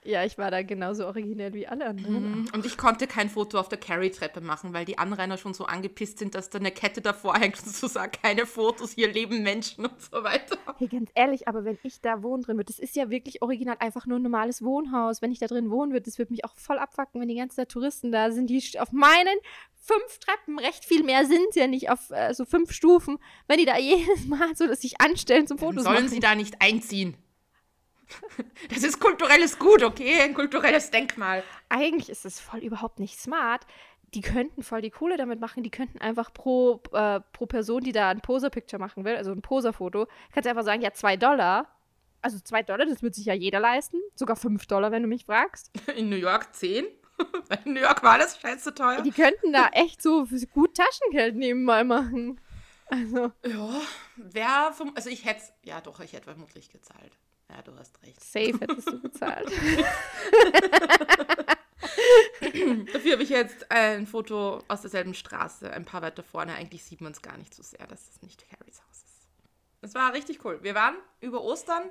Ja, 0.06 0.24
ich 0.24 0.38
war 0.38 0.52
da 0.52 0.62
genauso 0.62 1.08
originell 1.08 1.54
wie 1.54 1.68
alle 1.68 1.88
anderen. 1.88 2.42
Mhm. 2.42 2.48
Und 2.54 2.66
ich 2.66 2.78
konnte 2.78 3.08
kein 3.08 3.30
Foto 3.30 3.60
auf 3.60 3.70
der 3.70 3.80
Carry-Treppe 3.80 4.40
machen, 4.40 4.74
weil 4.74 4.86
die 4.86 4.98
Anrainer 4.98 5.38
schon 5.38 5.54
so 5.54 5.66
angepisst 5.66 6.20
sind, 6.20 6.36
dass 6.36 6.50
da 6.50 6.60
eine 6.60 6.72
Kette 6.72 7.02
davor 7.02 7.36
hängt 7.36 7.58
und 7.64 7.76
so 7.76 7.88
sagt, 7.88 8.22
keine 8.22 8.46
Fotos, 8.46 8.92
hier 8.92 9.12
leben 9.12 9.42
Menschen 9.42 9.86
und 9.86 10.00
so 10.00 10.24
weiter. 10.24 10.58
Hey, 10.78 10.88
ganz 10.88 11.10
ehrlich, 11.16 11.48
aber 11.48 11.66
wenn 11.66 11.80
ich 11.84 12.02
da 12.02 12.22
wohnen 12.22 12.44
drin 12.44 12.58
würde, 12.58 12.72
das 12.72 12.80
ist 12.80 12.96
ja 12.96 13.10
wirklich 13.10 13.42
original 13.42 13.78
einfach 13.80 14.06
nur 14.06 14.20
ein 14.20 14.24
normales 14.24 14.62
Wohnhaus. 14.62 15.22
Wenn 15.22 15.32
ich 15.32 15.40
da 15.40 15.48
drin 15.48 15.72
wohnen 15.72 15.92
würde, 15.92 16.06
das 16.06 16.20
würde 16.20 16.32
mich 16.32 16.46
auch 16.46 16.56
voll 16.56 16.78
abfacken, 16.78 17.20
wenn 17.20 17.28
die 17.28 17.36
ganzen 17.36 17.68
Touristen 17.68 18.12
da 18.12 18.32
sind, 18.32 18.50
die 18.50 18.62
auf 18.80 18.92
meinen 18.92 19.38
fünf 19.86 20.20
Treppen, 20.20 20.60
recht 20.60 20.84
viel 20.84 21.04
mehr 21.04 21.26
sind 21.26 21.56
ja 21.56 21.68
nicht 21.68 21.90
auf 21.90 22.10
äh, 22.10 22.34
so 22.34 22.46
fünf 22.46 22.72
Stufen, 22.72 23.18
wenn 23.48 23.58
die 23.58 23.66
da 23.66 23.78
jedes 23.80 24.26
Mal 24.26 24.56
so 24.56 24.68
dass 24.68 24.82
sich 24.82 25.00
anstellen 25.00 25.48
zum 25.48 25.58
Fotos 25.58 25.84
Sollen 25.84 25.96
machen. 25.96 26.10
sie 26.10 26.20
da 26.20 26.36
nicht 26.36 26.62
einziehen? 26.62 27.16
Das 28.70 28.84
ist 28.84 29.00
kulturelles 29.00 29.60
Gut, 29.60 29.84
okay? 29.84 30.22
Ein 30.22 30.34
kulturelles 30.34 30.92
Denkmal. 30.92 31.44
Eigentlich 31.70 32.10
ist 32.10 32.26
es 32.26 32.40
voll 32.40 32.60
überhaupt 32.60 33.00
nicht 33.00 33.20
smart. 33.20 33.66
Die 34.14 34.22
könnten 34.22 34.64
voll 34.64 34.82
die 34.82 34.92
Kohle 34.92 35.18
damit 35.18 35.40
machen. 35.40 35.64
Die 35.64 35.70
könnten 35.70 36.00
einfach 36.00 36.34
pro, 36.34 36.82
äh, 36.94 37.20
pro 37.34 37.46
Person, 37.46 37.84
die 37.84 37.92
da 37.92 38.10
ein 38.10 38.22
Poser-Picture 38.22 38.80
machen 38.80 39.04
will, 39.04 39.16
also 39.16 39.32
ein 39.32 39.42
Poser-Foto, 39.42 40.08
kannst 40.32 40.46
du 40.46 40.50
einfach 40.50 40.64
sagen, 40.64 40.82
ja, 40.82 40.94
zwei 40.94 41.18
Dollar. 41.18 41.68
Also 42.22 42.40
zwei 42.40 42.64
Dollar, 42.64 42.86
das 42.86 43.04
wird 43.04 43.14
sich 43.14 43.26
ja 43.26 43.34
jeder 43.34 43.60
leisten. 43.60 43.98
Sogar 44.16 44.36
fünf 44.36 44.66
Dollar, 44.68 44.92
wenn 44.92 45.04
du 45.04 45.08
mich 45.08 45.26
fragst. 45.26 45.72
In 45.96 46.10
New 46.10 46.16
York 46.16 46.56
zehn? 46.56 46.86
In 47.66 47.74
New 47.74 47.82
York 47.82 48.04
war 48.04 48.18
das 48.18 48.40
scheiße 48.40 48.74
teuer. 48.74 49.02
Die 49.02 49.12
könnten 49.12 49.54
da 49.54 49.68
echt 49.74 50.02
so 50.02 50.28
gut 50.54 50.76
Taschengeld 50.76 51.36
nebenbei 51.36 51.84
machen. 51.84 52.40
Also. 52.88 53.32
Ja, 53.46 53.82
wer 54.16 54.74
vom. 54.74 54.94
Also 54.96 55.10
ich 55.10 55.26
hätte 55.26 55.44
Ja, 55.64 55.82
doch, 55.82 56.00
ich 56.00 56.14
hätte 56.14 56.26
vermutlich 56.26 56.70
gezahlt. 56.70 57.18
Ja, 57.50 57.62
du 57.62 57.78
hast 57.78 58.02
recht. 58.04 58.24
Safe 58.24 58.60
hättest 58.60 58.90
du 58.90 59.02
bezahlt. 59.02 59.52
Dafür 62.94 63.14
habe 63.14 63.24
ich 63.24 63.30
jetzt 63.30 63.72
ein 63.72 64.08
Foto 64.08 64.64
aus 64.68 64.82
derselben 64.82 65.14
Straße, 65.14 65.72
ein 65.72 65.86
paar 65.86 66.02
weiter 66.02 66.24
vorne. 66.24 66.56
Eigentlich 66.56 66.84
sieht 66.84 67.02
man 67.02 67.12
es 67.12 67.22
gar 67.22 67.38
nicht 67.38 67.54
so 67.54 67.62
sehr, 67.64 67.86
dass 67.88 68.10
es 68.10 68.22
nicht 68.22 68.46
Harrys 68.52 68.82
Haus 68.82 69.04
ist. 69.04 69.28
Es 69.82 69.94
war 69.94 70.14
richtig 70.14 70.44
cool. 70.44 70.60
Wir 70.64 70.74
waren 70.76 70.96
über 71.22 71.42
Ostern 71.42 71.84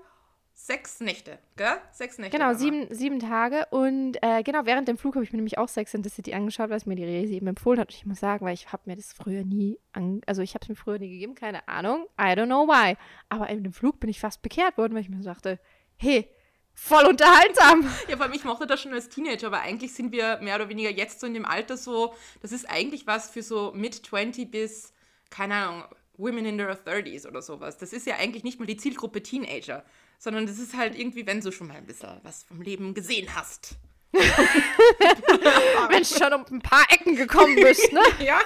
Sechs 0.56 1.01
Nächte, 1.01 1.41
gell? 1.56 1.79
Sechs 1.91 2.17
Nächte. 2.17 2.39
Genau, 2.39 2.55
sieben, 2.55 2.87
sieben 2.95 3.19
Tage. 3.19 3.67
Und 3.71 4.17
äh, 4.23 4.45
genau, 4.45 4.65
während 4.65 4.87
dem 4.87 4.97
Flug 4.97 5.17
habe 5.17 5.25
ich 5.25 5.33
mir 5.33 5.39
nämlich 5.39 5.59
auch 5.59 5.69
Sex 5.69 5.93
in 5.95 6.05
the 6.05 6.09
City 6.09 6.33
angeschaut, 6.33 6.71
weil 6.71 6.77
es 6.77 6.87
mir 6.87 6.95
die 6.95 7.05
Resi 7.05 7.35
eben 7.35 7.49
empfohlen 7.49 7.81
hat. 7.81 7.89
Und 7.89 7.97
ich 7.97 8.06
muss 8.06 8.21
sagen, 8.21 8.47
weil 8.47 8.55
ich 8.55 8.73
habe 8.73 8.85
mir 8.87 8.95
das 8.95 9.12
früher 9.12 9.43
nie, 9.45 9.81
an, 9.93 10.21
also 10.27 10.43
ich 10.43 10.55
habe 10.55 10.62
es 10.62 10.69
mir 10.69 10.77
früher 10.77 11.01
nie 11.01 11.11
gegeben, 11.11 11.35
keine 11.35 11.67
Ahnung. 11.67 12.06
I 12.19 12.33
don't 12.35 12.47
know 12.47 12.69
why. 12.69 12.97
Aber 13.29 13.49
in 13.49 13.65
dem 13.65 13.73
Flug 13.73 13.99
bin 13.99 14.09
ich 14.09 14.21
fast 14.21 14.43
bekehrt 14.43 14.79
worden, 14.79 14.95
weil 14.95 15.03
ich 15.03 15.09
mir 15.09 15.21
dachte, 15.21 15.59
hey, 15.97 16.29
voll 16.73 17.05
unterhaltsam. 17.05 17.91
Ja, 18.09 18.17
vor 18.17 18.27
allem, 18.27 18.35
ich 18.35 18.45
mochte 18.45 18.69
das 18.69 18.81
schon 18.81 18.95
als 18.95 19.09
Teenager, 19.09 19.49
aber 19.49 19.61
eigentlich 19.61 19.93
sind 19.93 20.12
wir 20.12 20.39
mehr 20.41 20.55
oder 20.55 20.69
weniger 20.69 20.91
jetzt 20.91 21.19
so 21.19 21.27
in 21.27 21.35
dem 21.35 21.47
Alter 21.47 21.77
so, 21.77 22.15
das 22.43 22.53
ist 22.53 22.71
eigentlich 22.71 23.09
was 23.09 23.29
für 23.29 23.43
so 23.43 23.73
Mid-20 23.75 24.51
bis, 24.51 24.93
keine 25.31 25.55
Ahnung, 25.56 25.85
Women 26.17 26.47
in 26.47 26.59
their 26.59 26.79
30s 26.79 27.27
oder 27.27 27.43
sowas. 27.43 27.77
Das 27.77 27.93
ist 27.93 28.06
ja 28.06 28.17
eigentlich 28.17 28.45
nicht 28.45 28.61
mal 28.61 28.67
die 28.67 28.77
Zielgruppe 28.77 29.21
Teenager 29.23 29.85
sondern 30.25 30.47
das 30.47 30.59
ist 30.59 30.75
halt 30.75 30.99
irgendwie, 30.99 31.26
wenn 31.26 31.43
du 31.43 31.53
schon 31.53 31.69
mal 31.69 31.76
ein 31.76 31.85
bisschen 31.85 32.09
was 32.23 32.44
vom 32.44 32.62
Leben 32.62 32.94
gesehen 32.94 33.29
hast. 33.35 33.76
wenn 34.12 35.99
du 35.99 36.05
schon 36.05 36.32
um 36.32 36.47
ein 36.50 36.62
paar 36.62 36.87
Ecken 36.91 37.15
gekommen 37.15 37.56
bist, 37.56 37.93
ne? 37.93 38.00
ja, 38.25 38.41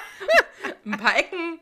ein 0.84 0.98
paar 0.98 1.16
Ecken. 1.16 1.60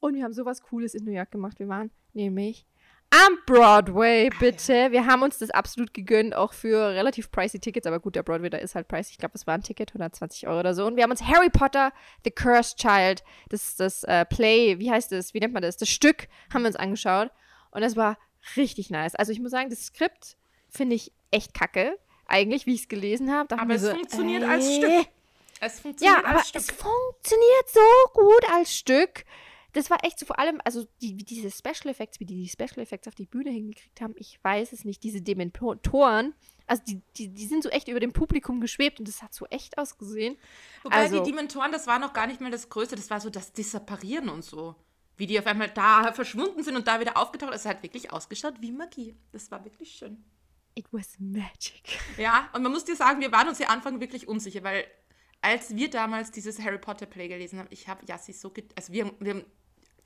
Und 0.00 0.14
wir 0.14 0.24
haben 0.24 0.34
sowas 0.34 0.60
Cooles 0.62 0.94
in 0.94 1.04
New 1.04 1.12
York 1.12 1.30
gemacht. 1.30 1.58
Wir 1.58 1.68
waren 1.68 1.90
nämlich 2.12 2.66
am 3.08 3.38
Broadway, 3.46 4.28
bitte. 4.38 4.92
Wir 4.92 5.06
haben 5.06 5.22
uns 5.22 5.38
das 5.38 5.48
absolut 5.48 5.94
gegönnt, 5.94 6.36
auch 6.36 6.52
für 6.52 6.90
relativ 6.90 7.30
pricey 7.30 7.58
Tickets. 7.58 7.86
Aber 7.86 8.00
gut, 8.00 8.16
der 8.16 8.24
Broadway, 8.24 8.50
da 8.50 8.58
ist 8.58 8.74
halt 8.74 8.86
pricey. 8.86 9.12
Ich 9.12 9.18
glaube, 9.18 9.32
es 9.34 9.46
war 9.46 9.54
ein 9.54 9.62
Ticket, 9.62 9.92
120 9.92 10.46
Euro 10.46 10.60
oder 10.60 10.74
so. 10.74 10.84
Und 10.84 10.96
wir 10.96 11.04
haben 11.04 11.10
uns 11.10 11.22
Harry 11.22 11.48
Potter, 11.48 11.90
The 12.24 12.30
Cursed 12.30 12.76
Child, 12.76 13.24
das, 13.48 13.76
das 13.76 14.04
äh, 14.04 14.26
Play, 14.26 14.78
wie 14.78 14.90
heißt 14.90 15.10
das, 15.10 15.32
wie 15.32 15.40
nennt 15.40 15.54
man 15.54 15.62
das, 15.62 15.78
das 15.78 15.88
Stück, 15.88 16.28
haben 16.52 16.64
wir 16.64 16.68
uns 16.68 16.76
angeschaut. 16.76 17.30
Und 17.70 17.80
das 17.80 17.96
war 17.96 18.18
richtig 18.56 18.90
nice. 18.90 19.14
Also 19.14 19.32
ich 19.32 19.40
muss 19.40 19.50
sagen, 19.50 19.70
das 19.70 19.86
Skript 19.86 20.36
finde 20.68 20.96
ich 20.96 21.12
echt 21.30 21.54
kacke. 21.54 21.98
Eigentlich, 22.26 22.66
wie 22.66 22.74
ich 22.74 22.82
es 22.82 22.88
gelesen 22.88 23.32
habe. 23.32 23.58
Aber 23.58 23.74
es 23.74 23.82
so, 23.82 23.90
funktioniert 23.90 24.42
äh, 24.42 24.46
als 24.46 24.74
Stück. 24.74 25.06
Es 25.60 25.80
funktioniert 25.80 26.22
ja, 26.22 26.30
aber 26.30 26.44
Stück. 26.44 26.60
es 26.60 26.70
funktioniert 26.70 27.68
so 27.72 27.80
gut 28.12 28.50
als 28.52 28.76
Stück. 28.76 29.24
Das 29.72 29.90
war 29.90 30.04
echt 30.04 30.18
so 30.18 30.26
vor 30.26 30.38
allem, 30.38 30.60
also 30.64 30.86
die, 31.00 31.14
diese 31.16 31.50
Special 31.50 31.90
Effects, 31.90 32.20
wie 32.20 32.24
die 32.24 32.42
die 32.42 32.48
Special 32.48 32.78
Effects 32.78 33.08
auf 33.08 33.14
die 33.14 33.26
Bühne 33.26 33.50
hingekriegt 33.50 34.00
haben, 34.00 34.14
ich 34.16 34.38
weiß 34.42 34.72
es 34.72 34.84
nicht. 34.84 35.02
Diese 35.02 35.20
Dementoren, 35.20 36.34
also 36.66 36.82
die, 36.86 37.00
die, 37.16 37.28
die 37.28 37.46
sind 37.46 37.62
so 37.62 37.68
echt 37.70 37.88
über 37.88 38.00
dem 38.00 38.12
Publikum 38.12 38.60
geschwebt 38.60 38.98
und 38.98 39.08
das 39.08 39.22
hat 39.22 39.34
so 39.34 39.46
echt 39.46 39.78
ausgesehen. 39.78 40.36
Wobei 40.82 40.96
also, 40.96 41.22
die 41.22 41.30
Dementoren, 41.30 41.72
das 41.72 41.86
war 41.86 41.98
noch 41.98 42.12
gar 42.12 42.26
nicht 42.26 42.40
mal 42.40 42.50
das 42.50 42.68
Größte, 42.68 42.96
das 42.96 43.10
war 43.10 43.20
so 43.20 43.30
das 43.30 43.52
Disapparieren 43.52 44.28
und 44.28 44.44
so 44.44 44.74
wie 45.18 45.26
die 45.26 45.38
auf 45.38 45.46
einmal 45.46 45.68
da 45.68 46.12
verschwunden 46.12 46.62
sind 46.62 46.76
und 46.76 46.86
da 46.86 47.00
wieder 47.00 47.16
aufgetaucht. 47.16 47.52
Es 47.52 47.66
hat 47.66 47.82
wirklich 47.82 48.12
ausgeschaut 48.12 48.54
wie 48.60 48.72
Magie. 48.72 49.16
Das 49.32 49.50
war 49.50 49.64
wirklich 49.64 49.90
schön. 49.90 50.24
It 50.74 50.86
was 50.92 51.18
magic. 51.18 51.98
Ja, 52.16 52.48
und 52.54 52.62
man 52.62 52.70
muss 52.70 52.84
dir 52.84 52.94
sagen, 52.94 53.20
wir 53.20 53.32
waren 53.32 53.48
uns 53.48 53.58
ja 53.58 53.68
Anfang 53.68 54.00
wirklich 54.00 54.28
unsicher, 54.28 54.62
weil 54.62 54.84
als 55.40 55.74
wir 55.74 55.90
damals 55.90 56.30
dieses 56.30 56.60
Harry 56.60 56.78
Potter 56.78 57.06
Play 57.06 57.28
gelesen 57.28 57.58
haben, 57.58 57.68
ich 57.70 57.88
habe 57.88 58.06
Yassi 58.06 58.32
so, 58.32 58.52
also 58.76 58.92
wir, 58.92 59.12
wir 59.18 59.34
haben 59.34 59.44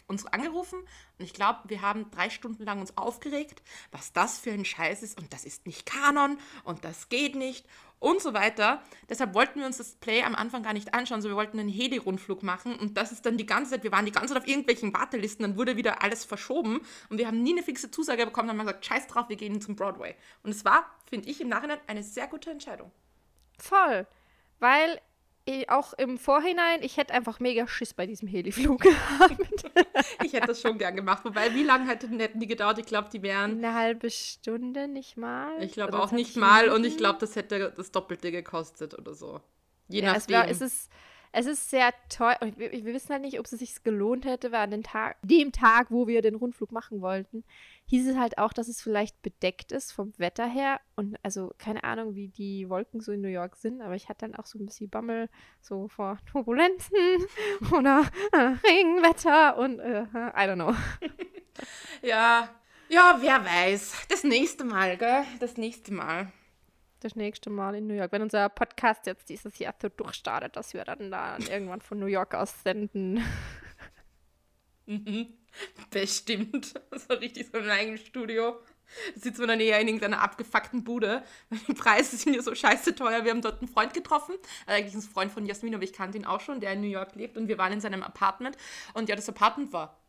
uns 0.07 0.27
angerufen. 0.27 0.79
Und 1.19 1.25
ich 1.25 1.33
glaube, 1.33 1.61
wir 1.69 1.83
haben 1.83 2.11
drei 2.11 2.31
Stunden 2.31 2.65
lang 2.65 2.81
uns 2.81 2.97
aufgeregt, 2.97 3.63
was 3.91 4.13
das 4.13 4.39
für 4.39 4.53
ein 4.53 4.65
Scheiß 4.65 5.03
ist. 5.03 5.19
Und 5.19 5.33
das 5.33 5.45
ist 5.45 5.67
nicht 5.67 5.87
Kanon. 5.87 6.39
Und 6.65 6.85
das 6.85 7.09
geht 7.09 7.35
nicht. 7.35 7.67
Und 7.99 8.21
so 8.21 8.35
weiter. 8.35 8.83
Deshalb 9.09 9.33
wollten 9.33 9.61
wir 9.61 9.67
uns 9.67 9.77
das 9.77 9.95
Play 9.95 10.25
am 10.25 10.35
Anfang 10.35 10.65
gar 10.65 10.73
nicht 10.73 10.93
anschauen, 10.93 11.23
so 11.23 11.29
wir 11.29 11.37
wollten 11.37 11.61
einen 11.61 11.69
Heli-Rundflug 11.69 12.43
machen. 12.43 12.75
Und 12.75 12.97
das 12.97 13.13
ist 13.13 13.25
dann 13.25 13.37
die 13.37 13.47
ganze 13.47 13.71
Zeit, 13.71 13.85
wir 13.85 13.93
waren 13.93 14.05
die 14.05 14.11
ganze 14.11 14.35
Zeit 14.35 14.43
auf 14.43 14.49
irgendwelchen 14.49 14.93
Wartelisten, 14.93 15.45
dann 15.45 15.57
wurde 15.57 15.77
wieder 15.77 16.03
alles 16.03 16.25
verschoben. 16.25 16.81
Und 17.11 17.19
wir 17.19 17.29
haben 17.29 17.45
nie 17.45 17.53
eine 17.53 17.63
fixe 17.63 17.93
Zusage 17.93 18.27
bekommen, 18.27 18.49
dann 18.49 18.59
haben 18.59 18.67
wir 18.67 18.73
gesagt, 18.73 18.87
scheiß 18.87 19.07
drauf, 19.07 19.29
wir 19.29 19.37
gehen 19.37 19.61
zum 19.61 19.77
Broadway. 19.77 20.17
Und 20.43 20.51
es 20.51 20.65
war, 20.65 20.85
finde 21.09 21.29
ich, 21.29 21.41
im 21.41 21.49
Nachhinein 21.49 21.79
eine 21.87 22.03
sehr 22.03 22.27
gute 22.27 22.51
Entscheidung. 22.51 22.91
Voll, 23.57 24.09
weil 24.59 25.01
auch 25.69 25.93
im 25.95 26.19
Vorhinein, 26.19 26.83
ich 26.83 26.97
hätte 26.97 27.13
einfach 27.13 27.41
mega 27.41 27.67
Schiss 27.67 27.95
bei 27.95 28.07
diesem 28.07 28.29
Heliflug 28.29 28.81
gehabt. 28.83 29.65
ich 30.25 30.33
hätte 30.33 30.49
das 30.49 30.61
schon 30.61 30.79
gern 30.79 30.95
gemacht. 30.97 31.25
Wobei, 31.25 31.55
wie 31.55 31.65
lange 31.65 31.89
hätten, 31.89 32.19
die 32.41 32.47
gedauert? 32.47 32.79
Ich 32.79 32.87
glaube, 32.87 33.09
die 33.13 33.23
wären. 33.23 33.59
Eine 33.59 33.75
halbe 33.75 34.11
Stunde, 34.11 34.89
nicht 34.89 35.17
mal. 35.17 35.63
Ich 35.63 35.73
glaube 35.73 35.99
auch 35.99 36.13
nicht 36.13 36.37
mal. 36.37 36.69
Und 36.69 36.85
ich 36.85 36.97
glaube, 36.97 37.19
das 37.19 37.37
hätte 37.37 37.73
das 37.77 37.91
Doppelte 37.91 38.31
gekostet 38.31 38.97
oder 38.99 39.15
so. 39.15 39.41
Je 39.89 40.03
ja, 40.03 40.13
nachdem. 40.13 40.37
Es, 40.37 40.43
war, 40.43 40.49
es, 40.49 40.61
ist, 40.61 40.91
es 41.33 41.47
ist 41.47 41.71
sehr 41.71 41.93
teuer. 42.09 42.37
Und 42.41 42.59
wir, 42.59 42.71
wir 42.73 42.95
wissen 42.95 43.11
halt 43.11 43.23
nicht, 43.23 43.39
ob 43.39 43.47
es 43.47 43.53
sich 43.53 43.83
gelohnt 43.83 44.25
hätte, 44.25 44.53
weil 44.53 44.61
an 44.61 44.71
den 44.71 44.83
Tag, 44.83 45.17
dem 45.23 45.51
Tag, 45.51 45.91
wo 45.91 46.07
wir 46.07 46.23
den 46.23 46.35
Rundflug 46.35 46.73
machen 46.73 47.01
wollten, 47.01 47.45
hieß 47.87 48.09
es 48.09 48.17
halt 48.17 48.39
auch, 48.39 48.53
dass 48.53 48.69
es 48.69 48.81
vielleicht 48.81 49.21
bedeckt 49.23 49.73
ist 49.73 49.93
vom 49.93 50.13
Wetter 50.19 50.47
her. 50.47 50.81
Und 50.95 51.17
also 51.23 51.53
keine 51.59 51.85
Ahnung, 51.85 52.15
wie 52.15 52.29
die 52.29 52.69
Wolken 52.69 53.01
so 53.01 53.13
in 53.13 53.23
New 53.23 53.29
York 53.29 53.57
sind, 53.57 53.81
aber 53.81 53.95
ich 53.95 54.09
hatte 54.09 54.27
dann 54.27 54.35
auch 54.35 54.47
so 54.47 54.59
ein 54.59 54.67
bisschen 54.67 54.91
Bammel 54.91 55.29
so 55.61 55.89
vor 55.89 56.19
Turbulenzen 56.31 56.97
oder 57.73 58.05
äh, 58.33 58.55
Regenwetter 58.67 59.57
und 59.57 59.81
äh, 59.81 60.03
I 60.03 60.49
don't 60.49 60.55
know. 60.55 60.75
Ja, 62.01 62.49
ja, 62.89 63.19
wer 63.21 63.45
weiß. 63.45 64.07
Das 64.09 64.25
nächste 64.25 64.65
Mal, 64.65 64.97
gell? 64.97 65.25
Das 65.39 65.59
nächste 65.59 65.93
Mal. 65.93 66.33
Das 67.03 67.17
nächste 67.17 67.51
Mal 67.51 67.75
in 67.75 67.89
New 67.89 67.95
York. 67.95 68.13
Wenn 68.13 68.23
unser 68.23 68.49
Podcast 68.49 69.07
jetzt 69.07 69.29
dieses 69.29 69.59
Jahr 69.59 69.75
so 69.83 69.89
durchstartet, 69.89 70.55
dass 70.55 70.73
wir 70.73 70.85
dann 70.85 71.11
da 71.11 71.37
irgendwann 71.37 71.81
von 71.81 71.99
New 71.99 72.07
York 72.07 72.33
aus 72.33 72.63
senden. 72.63 73.25
Mhm. 74.87 75.35
Bestimmt. 75.91 76.75
So 77.09 77.15
richtig 77.15 77.49
so 77.51 77.59
einem 77.59 77.71
eigenen 77.71 77.99
Studio. 77.99 78.61
Da 79.15 79.21
sitzt 79.21 79.41
man 79.41 79.49
dann 79.49 79.59
eher 79.59 79.81
in 79.81 79.89
irgendeiner 79.89 80.21
abgefuckten 80.21 80.85
Bude. 80.85 81.25
Die 81.67 81.75
Preise 81.75 82.17
sind 82.17 82.37
ja 82.37 82.43
so 82.43 82.55
scheiße 82.55 82.95
teuer. 82.95 83.25
Wir 83.25 83.33
haben 83.33 83.43
dort 83.43 83.61
einen 83.61 83.69
Freund 83.69 83.95
getroffen. 83.95 84.37
Also 84.67 84.79
eigentlich 84.79 84.95
ein 84.95 85.03
Freund 85.03 85.33
von 85.33 85.45
Jasmin, 85.45 85.75
aber 85.75 85.83
ich 85.83 85.93
kannte 85.93 86.19
ihn 86.19 86.25
auch 86.25 86.41
schon, 86.41 86.61
der 86.61 86.75
in 86.75 86.83
New 86.83 86.87
York 86.87 87.17
lebt. 87.17 87.37
Und 87.37 87.49
wir 87.49 87.59
waren 87.59 87.73
in 87.73 87.81
seinem 87.81 88.05
Apartment. 88.05 88.57
Und 88.95 89.09
ja, 89.09 89.17
das 89.17 89.29
Apartment 89.29 89.73
war 89.73 90.02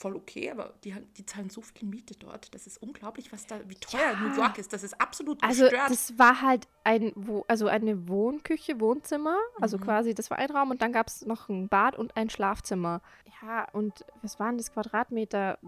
voll 0.00 0.16
okay, 0.16 0.50
aber 0.50 0.72
die, 0.82 0.94
die 1.18 1.26
zahlen 1.26 1.50
so 1.50 1.60
viel 1.60 1.86
Miete 1.86 2.14
dort. 2.14 2.54
Das 2.54 2.66
ist 2.66 2.82
unglaublich, 2.82 3.30
was 3.32 3.46
da, 3.46 3.60
wie 3.68 3.74
teuer 3.74 4.12
Ja. 4.12 4.18
New 4.18 4.34
York 4.34 4.56
ist. 4.56 4.72
Das 4.72 4.82
ist 4.82 4.98
absolut 4.98 5.42
Also 5.44 5.64
gestört. 5.64 5.90
das 5.90 6.18
war 6.18 6.40
halt 6.40 6.66
ein, 6.84 7.12
Wo 7.14 7.44
also 7.48 7.66
eine 7.68 8.08
Wohnküche, 8.08 8.80
Wohnzimmer. 8.80 9.36
Also 9.60 9.76
Mhm. 9.76 9.82
quasi, 9.82 10.14
das 10.14 10.30
war 10.30 10.38
ein 10.38 10.50
Raum 10.50 10.70
und 10.70 10.80
dann 10.80 10.92
gab 10.92 11.08
es 11.08 11.26
noch 11.26 11.50
ein 11.50 11.68
Bad 11.68 11.96
und 11.96 12.16
ein 12.16 12.30
Schlafzimmer. 12.30 13.02
Ja, 13.42 13.68
und 13.72 14.04
was 14.22 14.40
waren 14.40 14.56
das 14.56 14.72
Quadratmeter? 14.72 15.58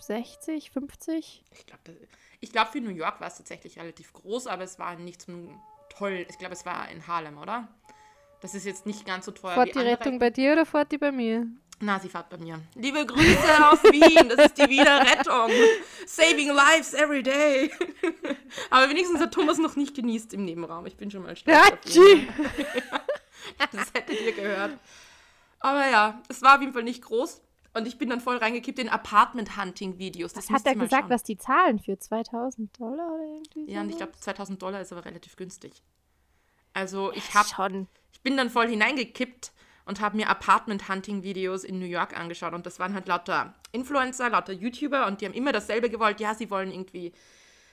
60, 0.00 0.70
50? 0.70 1.44
Ich 1.52 1.66
glaube, 1.66 1.82
glaub, 2.40 2.68
für 2.68 2.80
New 2.80 2.90
York 2.90 3.20
war 3.20 3.28
es 3.28 3.36
tatsächlich 3.36 3.78
relativ 3.78 4.12
groß, 4.14 4.46
aber 4.46 4.64
es 4.64 4.78
war 4.78 4.96
nicht 4.96 5.22
so 5.22 5.32
toll. 5.90 6.26
Ich 6.28 6.38
glaube, 6.38 6.54
es 6.54 6.64
war 6.66 6.88
in 6.90 7.06
Harlem, 7.06 7.38
oder? 7.38 7.68
Das 8.40 8.54
ist 8.54 8.64
jetzt 8.64 8.86
nicht 8.86 9.04
ganz 9.06 9.26
so 9.26 9.32
teuer 9.32 9.54
Fort 9.54 9.68
die 9.68 9.78
andere. 9.78 9.92
Rettung 10.00 10.18
bei 10.18 10.30
dir 10.30 10.52
oder 10.52 10.66
fort 10.66 10.90
die 10.90 10.98
bei 10.98 11.12
mir? 11.12 11.46
Na, 11.84 11.98
sie 11.98 12.08
fahrt 12.08 12.30
bei 12.30 12.38
mir. 12.38 12.60
Liebe 12.76 13.04
Grüße 13.04 13.68
aus 13.68 13.82
Wien, 13.82 14.28
das 14.28 14.46
ist 14.46 14.56
die 14.56 14.68
Wiener 14.68 15.00
Rettung. 15.00 15.50
Saving 16.06 16.50
lives 16.50 16.94
every 16.94 17.24
day. 17.24 17.72
Aber 18.70 18.88
wenigstens 18.88 19.18
hat 19.18 19.34
Thomas 19.34 19.58
noch 19.58 19.74
nicht 19.74 19.92
genießt 19.92 20.32
im 20.32 20.44
Nebenraum. 20.44 20.86
Ich 20.86 20.96
bin 20.96 21.10
schon 21.10 21.24
mal 21.24 21.34
stolz! 21.34 21.98
Das 23.72 23.92
hättet 23.92 24.20
ihr 24.20 24.32
gehört. 24.32 24.78
Aber 25.58 25.90
ja, 25.90 26.22
es 26.28 26.40
war 26.42 26.54
auf 26.54 26.60
jeden 26.60 26.72
Fall 26.72 26.84
nicht 26.84 27.02
groß. 27.02 27.42
Und 27.74 27.88
ich 27.88 27.98
bin 27.98 28.08
dann 28.08 28.20
voll 28.20 28.36
reingekippt 28.36 28.78
in 28.78 28.88
Apartment-Hunting-Videos. 28.88 30.36
Was 30.36 30.50
hat 30.50 30.64
er 30.64 30.76
gesagt, 30.76 31.10
was 31.10 31.24
die 31.24 31.36
zahlen 31.36 31.80
für 31.80 31.98
2000 31.98 32.78
Dollar 32.78 33.12
oder 33.14 33.24
irgendwie 33.24 33.72
Ja, 33.72 33.80
und 33.80 33.90
ich 33.90 33.96
glaube, 33.96 34.12
2000 34.12 34.62
Dollar 34.62 34.80
ist 34.80 34.92
aber 34.92 35.04
relativ 35.04 35.34
günstig. 35.34 35.82
Also 36.74 37.12
ich 37.12 37.34
habe 37.34 37.86
ich 38.12 38.20
bin 38.20 38.36
dann 38.36 38.50
voll 38.50 38.68
hineingekippt 38.68 39.52
und 39.84 40.00
habe 40.00 40.16
mir 40.16 40.28
Apartment-Hunting-Videos 40.28 41.64
in 41.64 41.78
New 41.78 41.86
York 41.86 42.18
angeschaut. 42.18 42.54
Und 42.54 42.66
das 42.66 42.78
waren 42.78 42.94
halt 42.94 43.08
lauter 43.08 43.54
Influencer, 43.72 44.30
lauter 44.30 44.52
YouTuber 44.52 45.06
und 45.06 45.20
die 45.20 45.26
haben 45.26 45.34
immer 45.34 45.52
dasselbe 45.52 45.90
gewollt. 45.90 46.20
Ja, 46.20 46.34
sie 46.34 46.50
wollen 46.50 46.70
irgendwie 46.70 47.12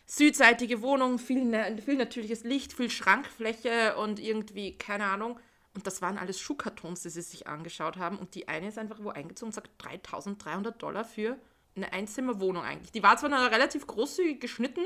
südseitige 0.05 0.81
Wohnung, 0.81 1.19
viel, 1.19 1.53
viel 1.83 1.97
natürliches 1.97 2.43
Licht, 2.43 2.73
viel 2.73 2.89
Schrankfläche 2.89 3.95
und 3.97 4.19
irgendwie, 4.19 4.77
keine 4.77 5.05
Ahnung. 5.05 5.39
Und 5.75 5.85
das 5.85 6.01
waren 6.01 6.17
alles 6.17 6.39
Schuhkartons, 6.39 7.03
die 7.03 7.09
sie 7.09 7.21
sich 7.21 7.47
angeschaut 7.47 7.97
haben. 7.97 8.17
Und 8.17 8.33
die 8.33 8.47
eine 8.47 8.67
ist 8.67 8.79
einfach 8.79 8.97
wo 9.01 9.09
eingezogen 9.09 9.49
und 9.49 9.53
sagt 9.53 9.71
3300 9.77 10.81
Dollar 10.81 11.05
für 11.05 11.37
eine 11.75 11.93
Einzimmerwohnung 11.93 12.63
eigentlich. 12.63 12.91
Die 12.91 13.03
war 13.03 13.17
zwar 13.17 13.29
noch 13.29 13.51
relativ 13.51 13.85
großzügig 13.85 14.41
geschnitten, 14.41 14.83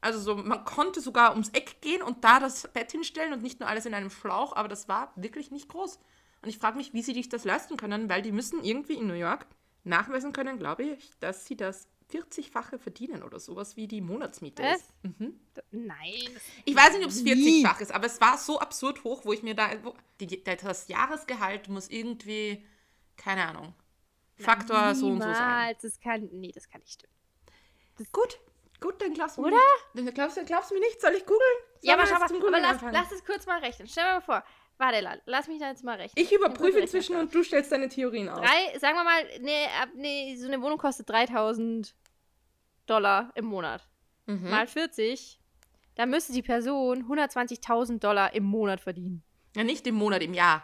also 0.00 0.20
so, 0.20 0.36
man 0.36 0.64
konnte 0.64 1.00
sogar 1.00 1.32
ums 1.32 1.48
Eck 1.48 1.80
gehen 1.80 2.02
und 2.02 2.22
da 2.22 2.38
das 2.38 2.68
Bett 2.68 2.92
hinstellen 2.92 3.32
und 3.32 3.42
nicht 3.42 3.60
nur 3.60 3.68
alles 3.68 3.86
in 3.86 3.94
einem 3.94 4.10
Schlauch, 4.10 4.54
aber 4.54 4.68
das 4.68 4.88
war 4.88 5.12
wirklich 5.16 5.50
nicht 5.50 5.68
groß. 5.68 5.98
Und 6.46 6.50
ich 6.50 6.58
frage 6.58 6.76
mich, 6.76 6.92
wie 6.94 7.02
sie 7.02 7.12
sich 7.12 7.28
das 7.28 7.42
leisten 7.44 7.76
können, 7.76 8.08
weil 8.08 8.22
die 8.22 8.30
müssen 8.30 8.62
irgendwie 8.62 8.94
in 8.94 9.08
New 9.08 9.14
York 9.14 9.46
nachweisen 9.82 10.32
können, 10.32 10.60
glaube 10.60 10.84
ich, 10.84 11.10
dass 11.18 11.44
sie 11.44 11.56
das 11.56 11.88
40-fache 12.12 12.78
verdienen 12.78 13.24
oder 13.24 13.40
sowas 13.40 13.76
wie 13.76 13.88
die 13.88 14.00
Monatsmiete 14.00 14.62
Was? 14.62 14.76
ist. 14.78 14.92
Mhm. 15.02 15.40
Nein. 15.72 16.38
Ich 16.64 16.76
weiß 16.76 16.92
nicht, 16.92 17.02
ob 17.04 17.10
es 17.10 17.20
Nie. 17.24 17.64
40-fach 17.64 17.80
ist, 17.80 17.90
aber 17.90 18.06
es 18.06 18.20
war 18.20 18.38
so 18.38 18.60
absurd 18.60 19.02
hoch, 19.02 19.24
wo 19.24 19.32
ich 19.32 19.42
mir 19.42 19.56
da. 19.56 19.70
Wo, 19.82 19.92
die, 20.20 20.44
das 20.44 20.86
Jahresgehalt 20.86 21.66
muss 21.66 21.88
irgendwie, 21.88 22.64
keine 23.16 23.48
Ahnung, 23.48 23.74
Faktor 24.36 24.94
so 24.94 25.08
und 25.08 25.22
so 25.22 25.34
sein. 25.34 25.74
Das 25.82 25.98
kann, 25.98 26.28
nee, 26.30 26.52
das 26.52 26.68
kann 26.68 26.80
nicht 26.80 26.92
stimmen. 26.92 27.12
Gut, 28.12 28.38
gut, 28.80 29.02
dann 29.02 29.14
glaubst 29.14 29.36
du 29.36 29.40
mir 29.40 29.48
Oder? 29.48 29.56
nicht. 29.56 30.06
Dann 30.06 30.14
glaubst, 30.14 30.36
du- 30.36 30.44
glaubst 30.44 30.70
du 30.70 30.74
mir 30.76 30.80
nicht? 30.80 31.00
Soll 31.00 31.14
ich 31.14 31.26
googeln? 31.26 31.40
Ja, 31.82 31.94
aber 31.94 32.06
schau 32.06 32.20
mal, 32.20 32.26
aber 32.30 32.60
lass, 32.60 32.82
lass 32.92 33.10
es 33.10 33.24
kurz 33.24 33.46
mal 33.46 33.58
rechnen. 33.58 33.88
Stell 33.88 34.04
dir 34.04 34.12
mal 34.14 34.20
vor. 34.20 34.44
Warte, 34.78 35.00
la- 35.00 35.16
lass 35.24 35.48
mich 35.48 35.58
da 35.58 35.68
jetzt 35.70 35.82
mal 35.84 35.96
rechnen. 35.96 36.22
Ich 36.22 36.32
überprüfe 36.32 36.78
inzwischen 36.78 37.16
und 37.16 37.34
du 37.34 37.42
stellst 37.42 37.72
deine 37.72 37.88
Theorien 37.88 38.28
aus. 38.28 38.40
Drei, 38.40 38.78
sagen 38.78 38.96
wir 38.96 39.04
mal, 39.04 39.24
nee, 39.40 39.64
ab, 39.80 39.88
nee, 39.94 40.36
so 40.36 40.46
eine 40.46 40.60
Wohnung 40.60 40.76
kostet 40.78 41.08
3000 41.08 41.94
Dollar 42.86 43.32
im 43.34 43.46
Monat. 43.46 43.88
Mhm. 44.26 44.50
Mal 44.50 44.66
40, 44.66 45.40
dann 45.94 46.10
müsste 46.10 46.32
die 46.34 46.42
Person 46.42 47.04
120.000 47.04 48.00
Dollar 48.00 48.34
im 48.34 48.44
Monat 48.44 48.80
verdienen. 48.80 49.22
Ja, 49.56 49.64
nicht 49.64 49.86
im 49.86 49.94
Monat, 49.94 50.22
im 50.22 50.34
Jahr. 50.34 50.62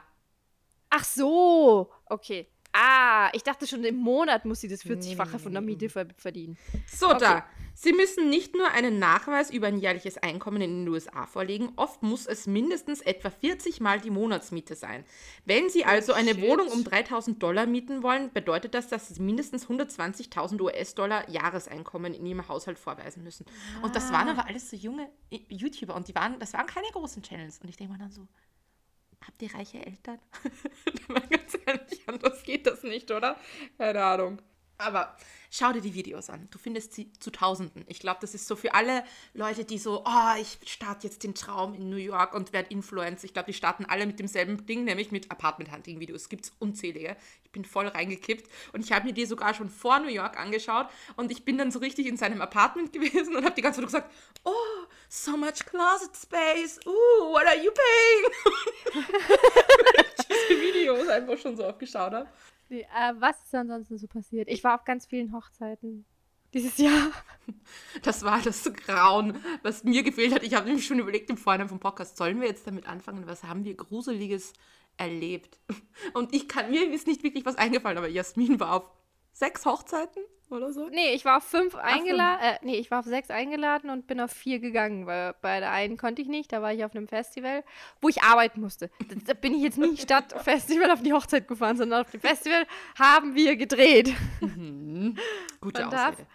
Ach 0.90 1.04
so, 1.04 1.90
okay. 2.06 2.51
Ah, 2.72 3.28
ich 3.34 3.42
dachte 3.42 3.66
schon, 3.66 3.84
im 3.84 3.96
Monat 3.96 4.44
muss 4.46 4.60
sie 4.60 4.68
das 4.68 4.84
Nee, 4.84 4.94
40-fache 4.94 5.32
nee, 5.32 5.38
von 5.38 5.52
der 5.52 5.60
Miete 5.60 5.88
ver 5.90 6.06
verdienen. 6.16 6.56
So, 6.86 7.08
Okay. 7.10 7.18
da. 7.20 7.46
Sie 7.74 7.92
müssen 7.94 8.28
nicht 8.28 8.54
nur 8.54 8.70
einen 8.70 8.98
Nachweis 8.98 9.50
über 9.50 9.66
ein 9.66 9.78
jährliches 9.78 10.18
Einkommen 10.18 10.60
in 10.60 10.84
den 10.84 10.88
USA 10.88 11.26
vorlegen, 11.26 11.72
oft 11.76 12.02
muss 12.02 12.26
es 12.26 12.46
mindestens 12.46 13.00
etwa 13.00 13.30
40 13.30 13.80
Mal 13.80 13.98
die 14.00 14.10
Monatsmiete 14.10 14.74
sein. 14.74 15.04
Wenn 15.46 15.70
Sie 15.70 15.84
also 15.86 16.12
eine 16.12 16.34
shit. 16.34 16.42
Wohnung 16.42 16.68
um 16.68 16.84
3000 16.84 17.42
Dollar 17.42 17.64
mieten 17.66 18.02
wollen, 18.02 18.30
bedeutet 18.32 18.74
das, 18.74 18.88
dass 18.88 19.08
Sie 19.08 19.22
mindestens 19.22 19.68
120.000 19.68 20.60
US-Dollar 20.60 21.28
Jahreseinkommen 21.30 22.12
in 22.12 22.26
Ihrem 22.26 22.46
Haushalt 22.46 22.78
vorweisen 22.78 23.22
müssen. 23.22 23.46
Und 23.82 23.96
das 23.96 24.12
waren 24.12 24.28
aber 24.28 24.46
alles 24.46 24.68
so 24.68 24.76
junge 24.76 25.08
YouTuber 25.30 25.94
und 25.94 26.08
die 26.08 26.14
waren, 26.14 26.38
das 26.40 26.52
waren 26.52 26.66
keine 26.66 26.88
großen 26.92 27.22
Channels. 27.22 27.58
Und 27.62 27.70
ich 27.70 27.76
denke 27.76 27.94
mir 27.94 27.98
dann 27.98 28.12
so, 28.12 28.28
habt 29.26 29.42
ihr 29.42 29.54
reiche 29.54 29.84
Eltern? 29.84 30.18
Ganz 31.30 31.58
ehrlich, 31.66 32.02
anders 32.06 32.42
geht 32.42 32.66
das 32.66 32.82
nicht, 32.82 33.10
oder? 33.10 33.36
Keine 33.78 34.04
Ahnung. 34.04 34.42
Aber 34.82 35.16
schau 35.50 35.72
dir 35.72 35.80
die 35.80 35.94
Videos 35.94 36.28
an. 36.28 36.48
Du 36.50 36.58
findest 36.58 36.92
sie 36.92 37.12
zu 37.20 37.30
Tausenden. 37.30 37.84
Ich 37.86 38.00
glaube, 38.00 38.18
das 38.20 38.34
ist 38.34 38.48
so 38.48 38.56
für 38.56 38.74
alle 38.74 39.04
Leute, 39.32 39.64
die 39.64 39.78
so, 39.78 40.02
oh, 40.04 40.40
ich 40.40 40.58
starte 40.66 41.06
jetzt 41.06 41.22
den 41.22 41.34
Traum 41.34 41.74
in 41.74 41.88
New 41.88 41.96
York 41.96 42.34
und 42.34 42.52
werde 42.52 42.70
Influencer. 42.70 43.24
Ich 43.24 43.32
glaube, 43.32 43.46
die 43.46 43.56
starten 43.56 43.84
alle 43.84 44.06
mit 44.06 44.18
demselben 44.18 44.66
Ding, 44.66 44.84
nämlich 44.84 45.12
mit 45.12 45.30
Apartment-Hunting-Videos. 45.30 46.28
Gibt 46.28 46.46
es 46.46 46.52
unzählige. 46.58 47.16
Ich 47.44 47.52
bin 47.52 47.64
voll 47.64 47.86
reingekippt 47.86 48.50
und 48.72 48.84
ich 48.84 48.92
habe 48.92 49.06
mir 49.06 49.12
die 49.12 49.26
sogar 49.26 49.54
schon 49.54 49.68
vor 49.70 50.00
New 50.00 50.08
York 50.08 50.38
angeschaut 50.38 50.88
und 51.16 51.30
ich 51.30 51.44
bin 51.44 51.58
dann 51.58 51.70
so 51.70 51.78
richtig 51.78 52.06
in 52.06 52.16
seinem 52.16 52.40
Apartment 52.40 52.92
gewesen 52.92 53.36
und 53.36 53.44
habe 53.44 53.54
die 53.54 53.62
ganze 53.62 53.80
Zeit 53.80 53.86
gesagt, 53.86 54.12
oh, 54.44 54.50
so 55.12 55.36
much 55.36 55.66
closet 55.66 56.16
space. 56.16 56.80
Ooh, 56.86 57.32
what 57.32 57.46
are 57.46 57.56
you 57.56 57.70
paying? 57.70 58.24
Diese 60.18 60.60
Videos 60.60 61.06
einfach 61.08 61.36
schon 61.36 61.54
so 61.54 61.66
oft 61.66 61.78
geschaut 61.78 62.12
habe. 62.12 62.28
Nee, 62.70 62.80
äh, 62.80 63.12
was 63.18 63.36
ist 63.44 63.54
ansonsten 63.54 63.98
so 63.98 64.06
passiert? 64.06 64.48
Ich 64.48 64.64
war 64.64 64.76
auf 64.76 64.84
ganz 64.84 65.04
vielen 65.04 65.34
Hochzeiten 65.34 66.06
dieses 66.54 66.78
Jahr. 66.78 67.10
Das 68.02 68.24
war 68.24 68.40
das 68.40 68.64
Grauen, 68.72 69.42
was 69.62 69.84
mir 69.84 70.02
gefehlt 70.02 70.34
hat. 70.34 70.42
Ich 70.42 70.54
habe 70.54 70.66
nämlich 70.66 70.86
schon 70.86 70.98
überlegt 70.98 71.28
im 71.28 71.36
Vorhinein 71.36 71.68
vom 71.68 71.80
Podcast, 71.80 72.16
sollen 72.16 72.40
wir 72.40 72.48
jetzt 72.48 72.66
damit 72.66 72.86
anfangen? 72.86 73.26
Was 73.26 73.44
haben 73.44 73.64
wir 73.64 73.74
Gruseliges 73.74 74.52
erlebt? 74.96 75.58
Und 76.14 76.34
ich 76.34 76.48
kann, 76.48 76.70
mir 76.70 76.90
ist 76.90 77.06
nicht 77.06 77.22
wirklich 77.22 77.44
was 77.44 77.56
eingefallen, 77.56 77.98
aber 77.98 78.08
Jasmin 78.08 78.60
war 78.60 78.76
auf 78.76 78.90
sechs 79.32 79.66
Hochzeiten 79.66 80.22
oder 80.52 80.72
so. 80.72 80.88
Nee, 80.88 81.12
ich 81.14 81.24
war 81.24 81.38
auf 81.38 81.44
fünf 81.44 81.74
eingeladen. 81.74 82.40
Äh, 82.42 82.58
nee, 82.62 82.76
ich 82.76 82.90
war 82.90 83.00
auf 83.00 83.06
sechs 83.06 83.30
eingeladen 83.30 83.90
und 83.90 84.06
bin 84.06 84.20
auf 84.20 84.30
vier 84.30 84.58
gegangen, 84.60 85.06
weil 85.06 85.34
bei 85.42 85.60
der 85.60 85.70
einen 85.72 85.96
konnte 85.96 86.22
ich 86.22 86.28
nicht. 86.28 86.52
Da 86.52 86.62
war 86.62 86.72
ich 86.72 86.84
auf 86.84 86.94
einem 86.94 87.08
Festival, 87.08 87.64
wo 88.00 88.08
ich 88.08 88.22
arbeiten 88.22 88.60
musste. 88.60 88.90
Da, 89.26 89.34
bin 89.34 89.54
ich 89.54 89.62
jetzt 89.62 89.78
nicht 89.78 90.00
statt 90.02 90.34
Festival 90.42 90.90
auf 90.90 91.02
die 91.02 91.12
Hochzeit 91.12 91.48
gefahren, 91.48 91.76
sondern 91.76 92.02
auf 92.02 92.10
dem 92.10 92.20
Festival 92.20 92.64
haben 92.98 93.34
wir 93.34 93.56
gedreht. 93.56 94.14
Gute 94.40 95.82
Man 95.82 95.90
darf- 95.90 96.12
Ausrede. 96.12 96.26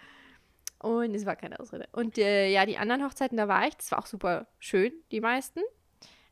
Und 0.80 1.14
es 1.14 1.26
war 1.26 1.34
keine 1.34 1.58
Ausrede. 1.58 1.88
Und 1.92 2.18
äh, 2.18 2.50
ja, 2.52 2.64
die 2.64 2.78
anderen 2.78 3.04
Hochzeiten, 3.04 3.36
da 3.36 3.48
war 3.48 3.66
ich. 3.66 3.76
Das 3.76 3.90
war 3.90 3.98
auch 3.98 4.06
super 4.06 4.46
schön, 4.60 4.92
die 5.10 5.20
meisten. 5.20 5.60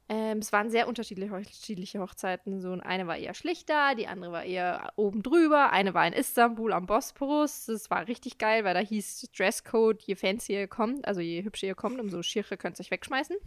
Ähm, 0.08 0.38
es 0.38 0.52
waren 0.52 0.70
sehr 0.70 0.86
unterschiedliche, 0.86 2.00
Hochzeiten. 2.00 2.60
So 2.60 2.72
eine 2.72 3.06
war 3.06 3.16
eher 3.16 3.34
schlichter, 3.34 3.94
die 3.96 4.06
andere 4.06 4.30
war 4.30 4.44
eher 4.44 4.92
oben 4.96 5.22
drüber. 5.22 5.70
Eine 5.70 5.94
war 5.94 6.06
in 6.06 6.12
Istanbul 6.12 6.72
am 6.72 6.86
Bosporus. 6.86 7.66
Das 7.66 7.90
war 7.90 8.06
richtig 8.06 8.38
geil, 8.38 8.64
weil 8.64 8.74
da 8.74 8.80
hieß 8.80 9.30
Dresscode, 9.36 10.02
je 10.02 10.14
fancier 10.14 10.60
ihr 10.60 10.68
kommt, 10.68 11.06
also 11.08 11.20
je 11.20 11.42
hübscher 11.42 11.66
ihr 11.66 11.74
kommt, 11.74 11.98
umso 11.98 12.22
schierer 12.22 12.56
könnt 12.56 12.78
ihr 12.78 12.82
euch 12.82 12.90
wegschmeißen. 12.90 13.36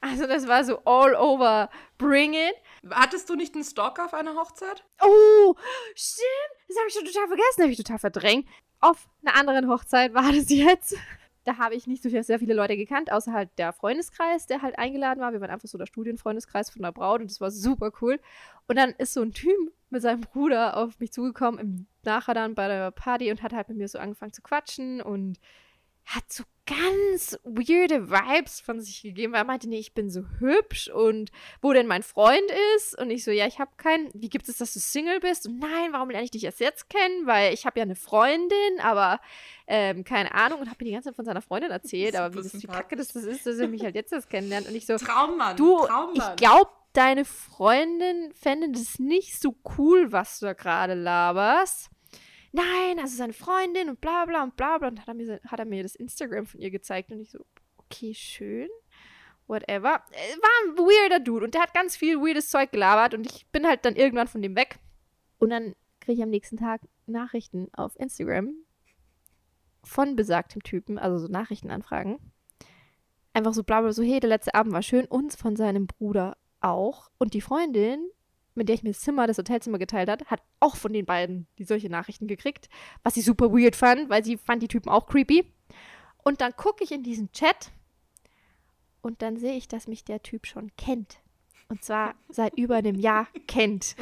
Also 0.00 0.26
das 0.26 0.46
war 0.46 0.64
so 0.64 0.78
all 0.84 1.14
over, 1.16 1.70
bring 1.96 2.34
it. 2.34 2.54
Hattest 2.88 3.28
du 3.28 3.34
nicht 3.34 3.54
einen 3.54 3.64
Stalker 3.64 4.04
auf 4.04 4.14
einer 4.14 4.36
Hochzeit? 4.36 4.84
Oh, 5.02 5.54
stimmt. 5.94 6.28
Das 6.68 6.76
habe 6.76 6.88
ich 6.88 6.94
schon 6.94 7.04
total 7.04 7.26
vergessen, 7.26 7.62
habe 7.62 7.72
ich 7.72 7.78
total 7.78 7.98
verdrängt. 7.98 8.48
Auf 8.80 9.08
einer 9.22 9.34
anderen 9.34 9.68
Hochzeit 9.68 10.14
war 10.14 10.32
das 10.32 10.50
jetzt. 10.50 10.96
Da 11.48 11.56
habe 11.56 11.74
ich 11.74 11.86
nicht 11.86 12.02
so 12.02 12.10
viel, 12.10 12.22
sehr 12.22 12.38
viele 12.38 12.52
Leute 12.52 12.76
gekannt, 12.76 13.10
außer 13.10 13.32
halt 13.32 13.48
der 13.56 13.72
Freundeskreis, 13.72 14.46
der 14.46 14.60
halt 14.60 14.78
eingeladen 14.78 15.20
war. 15.20 15.32
Wir 15.32 15.40
waren 15.40 15.48
einfach 15.48 15.66
so 15.66 15.78
der 15.78 15.86
Studienfreundeskreis 15.86 16.68
von 16.68 16.82
der 16.82 16.92
Braut 16.92 17.22
und 17.22 17.30
das 17.30 17.40
war 17.40 17.50
super 17.50 17.90
cool. 18.02 18.20
Und 18.66 18.76
dann 18.76 18.90
ist 18.98 19.14
so 19.14 19.22
ein 19.22 19.32
Typ 19.32 19.56
mit 19.88 20.02
seinem 20.02 20.20
Bruder 20.20 20.76
auf 20.76 21.00
mich 21.00 21.10
zugekommen, 21.10 21.58
im, 21.58 21.86
nachher 22.04 22.34
dann 22.34 22.54
bei 22.54 22.68
der 22.68 22.90
Party 22.90 23.30
und 23.30 23.42
hat 23.42 23.54
halt 23.54 23.70
mit 23.70 23.78
mir 23.78 23.88
so 23.88 23.98
angefangen 23.98 24.34
zu 24.34 24.42
quatschen 24.42 25.00
und 25.00 25.38
hat 26.08 26.32
so 26.32 26.44
ganz 26.64 27.38
weirde 27.44 28.10
Vibes 28.10 28.60
von 28.60 28.80
sich 28.80 29.02
gegeben, 29.02 29.32
weil 29.32 29.42
er 29.42 29.46
meinte, 29.46 29.68
nee, 29.68 29.78
ich 29.78 29.92
bin 29.94 30.10
so 30.10 30.22
hübsch 30.38 30.88
und 30.88 31.30
wo 31.60 31.72
denn 31.72 31.86
mein 31.86 32.02
Freund 32.02 32.50
ist. 32.76 32.98
Und 32.98 33.10
ich 33.10 33.24
so, 33.24 33.30
ja, 33.30 33.46
ich 33.46 33.58
habe 33.58 33.70
keinen, 33.76 34.10
wie 34.14 34.28
gibt 34.28 34.48
es, 34.48 34.58
dass 34.58 34.72
du 34.72 34.80
Single 34.80 35.20
bist? 35.20 35.46
Und 35.46 35.58
nein, 35.58 35.92
warum 35.92 36.10
lerne 36.10 36.24
ich 36.24 36.30
dich 36.30 36.44
erst 36.44 36.60
jetzt 36.60 36.88
kennen, 36.88 37.26
weil 37.26 37.52
ich 37.52 37.66
habe 37.66 37.78
ja 37.78 37.82
eine 37.82 37.94
Freundin, 37.94 38.80
aber 38.82 39.20
ähm, 39.66 40.04
keine 40.04 40.34
Ahnung. 40.34 40.60
Und 40.60 40.68
habe 40.68 40.76
mir 40.80 40.86
die 40.86 40.92
ganze 40.92 41.10
Zeit 41.10 41.16
von 41.16 41.26
seiner 41.26 41.42
Freundin 41.42 41.70
erzählt, 41.70 42.16
aber 42.16 42.34
wie, 42.34 42.42
das, 42.42 42.54
wie 42.54 42.66
kacke 42.66 42.96
das, 42.96 43.08
das 43.08 43.24
ist, 43.24 43.46
dass 43.46 43.58
er 43.58 43.68
mich 43.68 43.82
halt 43.82 43.94
jetzt 43.94 44.12
erst 44.12 44.30
kennenlernt. 44.30 44.66
Und 44.66 44.74
ich 44.74 44.86
so, 44.86 44.96
Traummann, 44.96 45.56
du, 45.56 45.84
Traummann. 45.86 46.14
ich 46.16 46.36
glaube, 46.36 46.70
deine 46.94 47.26
Freundin 47.26 48.32
fände 48.32 48.70
das 48.70 48.98
nicht 48.98 49.40
so 49.40 49.54
cool, 49.76 50.10
was 50.10 50.38
du 50.38 50.46
da 50.46 50.52
gerade 50.54 50.94
laberst 50.94 51.90
nein, 52.52 52.98
also 52.98 53.16
seine 53.16 53.32
Freundin 53.32 53.88
und 53.88 54.00
bla 54.00 54.24
bla 54.24 54.42
und 54.42 54.56
bla 54.56 54.78
bla. 54.78 54.88
Und 54.88 55.00
hat 55.00 55.08
er, 55.08 55.14
mir, 55.14 55.40
hat 55.46 55.58
er 55.58 55.64
mir 55.64 55.82
das 55.82 55.94
Instagram 55.94 56.46
von 56.46 56.60
ihr 56.60 56.70
gezeigt 56.70 57.10
und 57.12 57.20
ich 57.20 57.30
so, 57.30 57.44
okay, 57.76 58.14
schön. 58.14 58.68
Whatever. 59.46 60.02
Äh, 60.12 60.36
war 60.42 60.50
ein 60.64 60.76
weirder 60.76 61.20
Dude 61.20 61.46
und 61.46 61.54
der 61.54 61.62
hat 61.62 61.72
ganz 61.72 61.96
viel 61.96 62.18
weirdes 62.18 62.50
Zeug 62.50 62.70
gelabert 62.70 63.14
und 63.14 63.26
ich 63.26 63.46
bin 63.50 63.66
halt 63.66 63.84
dann 63.84 63.96
irgendwann 63.96 64.28
von 64.28 64.42
dem 64.42 64.56
weg. 64.56 64.78
Und 65.38 65.50
dann 65.50 65.74
kriege 66.00 66.18
ich 66.18 66.22
am 66.22 66.30
nächsten 66.30 66.58
Tag 66.58 66.82
Nachrichten 67.06 67.68
auf 67.72 67.98
Instagram 67.98 68.54
von 69.84 70.16
besagtem 70.16 70.62
Typen, 70.62 70.98
also 70.98 71.18
so 71.18 71.28
Nachrichtenanfragen. 71.28 72.18
Einfach 73.32 73.54
so 73.54 73.62
bla 73.62 73.80
bla, 73.80 73.92
so, 73.92 74.02
hey, 74.02 74.20
der 74.20 74.28
letzte 74.28 74.54
Abend 74.54 74.72
war 74.72 74.82
schön. 74.82 75.06
Und 75.06 75.34
von 75.34 75.56
seinem 75.56 75.86
Bruder 75.86 76.36
auch. 76.60 77.10
Und 77.18 77.34
die 77.34 77.40
Freundin 77.40 78.10
mit 78.58 78.68
der 78.68 78.74
ich 78.74 78.82
mir 78.82 78.90
das 78.90 79.00
Zimmer, 79.00 79.26
das 79.26 79.38
Hotelzimmer 79.38 79.78
geteilt 79.78 80.10
hat, 80.10 80.26
hat 80.26 80.42
auch 80.60 80.76
von 80.76 80.92
den 80.92 81.06
beiden 81.06 81.46
die 81.58 81.64
solche 81.64 81.88
Nachrichten 81.88 82.26
gekriegt, 82.26 82.68
was 83.02 83.14
sie 83.14 83.22
super 83.22 83.52
weird 83.52 83.76
fand, 83.76 84.10
weil 84.10 84.24
sie 84.24 84.36
fand 84.36 84.62
die 84.62 84.68
Typen 84.68 84.90
auch 84.90 85.06
creepy. 85.06 85.50
Und 86.22 86.40
dann 86.40 86.54
gucke 86.56 86.84
ich 86.84 86.92
in 86.92 87.02
diesen 87.02 87.32
Chat 87.32 87.70
und 89.00 89.22
dann 89.22 89.36
sehe 89.36 89.56
ich, 89.56 89.68
dass 89.68 89.86
mich 89.86 90.04
der 90.04 90.22
Typ 90.22 90.46
schon 90.46 90.70
kennt. 90.76 91.20
Und 91.70 91.84
zwar 91.84 92.14
seit 92.28 92.56
über 92.58 92.76
einem 92.76 92.94
Jahr 92.94 93.28
kennt. 93.46 93.94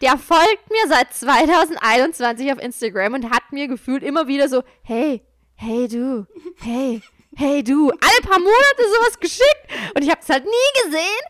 Der 0.00 0.16
folgt 0.16 0.70
mir 0.70 0.88
seit 0.88 1.12
2021 1.12 2.52
auf 2.52 2.60
Instagram 2.60 3.14
und 3.14 3.30
hat 3.30 3.52
mir 3.52 3.66
gefühlt 3.66 4.02
immer 4.02 4.28
wieder 4.28 4.48
so, 4.48 4.62
hey, 4.82 5.22
hey 5.54 5.88
du, 5.88 6.26
hey, 6.58 7.02
hey 7.36 7.62
du, 7.64 7.90
alle 7.90 8.20
paar 8.28 8.38
Monate 8.38 8.82
sowas 8.96 9.18
geschickt 9.20 9.66
und 9.94 10.02
ich 10.02 10.10
habe 10.10 10.20
es 10.20 10.28
halt 10.28 10.44
nie 10.44 10.82
gesehen. 10.84 11.24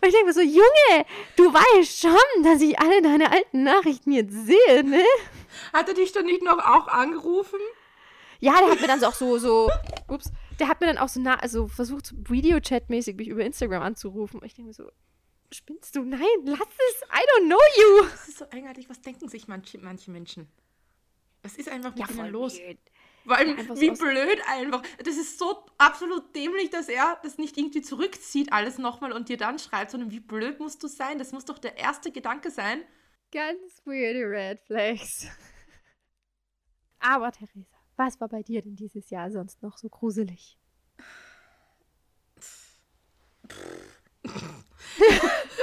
Und 0.00 0.08
ich 0.08 0.12
denke 0.12 0.26
mir 0.26 0.32
so, 0.32 0.40
Junge, 0.40 1.06
du 1.36 1.52
weißt 1.52 2.00
schon, 2.00 2.42
dass 2.44 2.60
ich 2.60 2.78
alle 2.78 3.02
deine 3.02 3.30
alten 3.30 3.62
Nachrichten 3.62 4.12
jetzt 4.12 4.34
sehe, 4.46 4.84
ne? 4.84 5.04
Hat 5.72 5.88
er 5.88 5.94
dich 5.94 6.12
dann 6.12 6.26
nicht 6.26 6.42
noch 6.42 6.58
auch 6.58 6.88
angerufen? 6.88 7.58
Ja, 8.40 8.58
der 8.60 8.70
hat 8.70 8.80
mir 8.80 8.86
dann 8.86 9.00
so 9.00 9.06
auch 9.06 9.14
so, 9.14 9.38
so, 9.38 9.70
ups, 10.08 10.30
der 10.60 10.68
hat 10.68 10.80
mir 10.80 10.86
dann 10.88 10.98
auch 10.98 11.08
so, 11.08 11.20
na, 11.20 11.36
also 11.36 11.68
versucht, 11.68 12.12
Videochat-mäßig 12.28 13.16
mich 13.16 13.28
über 13.28 13.44
Instagram 13.44 13.82
anzurufen. 13.82 14.40
Und 14.40 14.46
ich 14.46 14.54
denke 14.54 14.68
mir 14.68 14.74
so, 14.74 14.90
spinnst 15.50 15.96
du? 15.96 16.02
Nein, 16.02 16.20
lass 16.44 16.60
es, 16.60 17.02
I 17.04 17.22
don't 17.34 17.46
know 17.46 17.58
you. 17.78 18.04
Das 18.10 18.28
ist 18.28 18.38
so 18.38 18.44
eigenartig, 18.50 18.90
was 18.90 19.00
denken 19.00 19.28
sich 19.28 19.48
manche, 19.48 19.78
manche 19.78 20.10
Menschen? 20.10 20.48
Was 21.42 21.54
ist 21.56 21.68
einfach 21.68 21.94
mit 21.94 22.00
Ja, 22.00 22.14
ihnen 22.14 22.30
los? 22.30 22.58
weird. 22.58 22.78
Weil, 23.26 23.48
Ja, 23.48 23.54
einfach 23.56 23.76
so 23.76 23.80
wie 23.80 23.90
blöd 23.90 24.40
einfach. 24.48 24.82
Das 25.04 25.16
ist 25.16 25.38
so 25.38 25.66
absolut 25.78 26.34
dämlich, 26.34 26.70
dass 26.70 26.88
er 26.88 27.18
das 27.22 27.38
nicht 27.38 27.56
irgendwie 27.58 27.82
zurückzieht, 27.82 28.52
alles 28.52 28.78
nochmal 28.78 29.12
und 29.12 29.28
dir 29.28 29.36
dann 29.36 29.58
schreibt, 29.58 29.90
sondern 29.90 30.10
wie 30.10 30.20
blöd 30.20 30.60
musst 30.60 30.82
du 30.82 30.88
sein? 30.88 31.18
Das 31.18 31.32
muss 31.32 31.44
doch 31.44 31.58
der 31.58 31.76
erste 31.76 32.12
Gedanke 32.12 32.50
sein. 32.50 32.82
Ganz 33.32 33.82
weirde 33.84 34.30
Red 34.30 34.60
Flags. 34.60 35.26
Aber 37.00 37.32
Theresa, 37.32 37.76
was 37.96 38.20
war 38.20 38.28
bei 38.28 38.42
dir 38.42 38.62
denn 38.62 38.76
dieses 38.76 39.10
Jahr 39.10 39.30
sonst 39.30 39.62
noch 39.62 39.78
so 39.78 39.88
gruselig? 39.88 40.58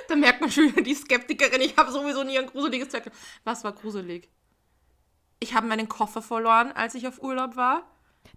Da 0.08 0.16
merkt 0.16 0.42
man 0.42 0.52
schon 0.52 0.72
die 0.84 0.94
Skeptikerin. 0.94 1.62
Ich 1.62 1.76
habe 1.76 1.92
sowieso 1.92 2.24
nie 2.24 2.38
ein 2.38 2.46
gruseliges 2.46 2.90
Zeug. 2.90 3.10
Was 3.44 3.64
war 3.64 3.74
gruselig? 3.74 4.30
Ich 5.44 5.54
habe 5.54 5.68
meinen 5.68 5.90
Koffer 5.90 6.22
verloren, 6.22 6.72
als 6.72 6.96
ich 6.96 7.06
auf 7.06 7.22
Urlaub 7.22 7.58
war. 7.58 7.84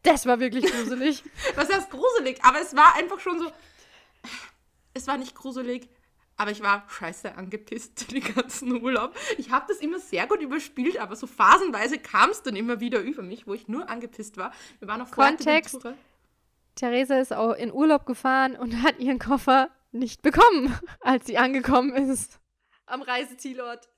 Das 0.02 0.26
war 0.26 0.40
wirklich 0.40 0.66
gruselig. 0.66 1.22
Was 1.54 1.72
heißt 1.72 1.88
gruselig? 1.88 2.42
Aber 2.42 2.60
es 2.60 2.74
war 2.74 2.96
einfach 2.96 3.20
schon 3.20 3.38
so. 3.38 3.52
Es 4.92 5.06
war 5.06 5.16
nicht 5.16 5.36
gruselig, 5.36 5.88
aber 6.36 6.50
ich 6.50 6.64
war 6.64 6.84
scheiße 6.88 7.36
angepisst 7.36 8.10
den 8.10 8.24
ganzen 8.34 8.82
Urlaub. 8.82 9.14
Ich 9.38 9.52
habe 9.52 9.66
das 9.68 9.78
immer 9.78 10.00
sehr 10.00 10.26
gut 10.26 10.40
überspielt, 10.40 10.98
aber 10.98 11.14
so 11.14 11.28
phasenweise 11.28 11.98
kam 11.98 12.30
es 12.30 12.42
dann 12.42 12.56
immer 12.56 12.80
wieder 12.80 12.98
über 12.98 13.22
mich, 13.22 13.46
wo 13.46 13.54
ich 13.54 13.68
nur 13.68 13.88
angepisst 13.88 14.36
war. 14.36 14.52
Wir 14.80 14.88
waren 14.88 15.00
auf 15.00 15.12
Kontext. 15.12 15.78
Theresa 16.74 17.20
ist 17.20 17.32
auch 17.32 17.52
in 17.52 17.72
Urlaub 17.72 18.04
gefahren 18.04 18.56
und 18.56 18.82
hat 18.82 18.98
ihren 18.98 19.20
Koffer 19.20 19.70
nicht 19.92 20.22
bekommen, 20.22 20.76
als 21.02 21.26
sie 21.26 21.38
angekommen 21.38 21.94
ist. 21.94 22.40
Am 22.86 23.00
Reisezielort. 23.00 23.88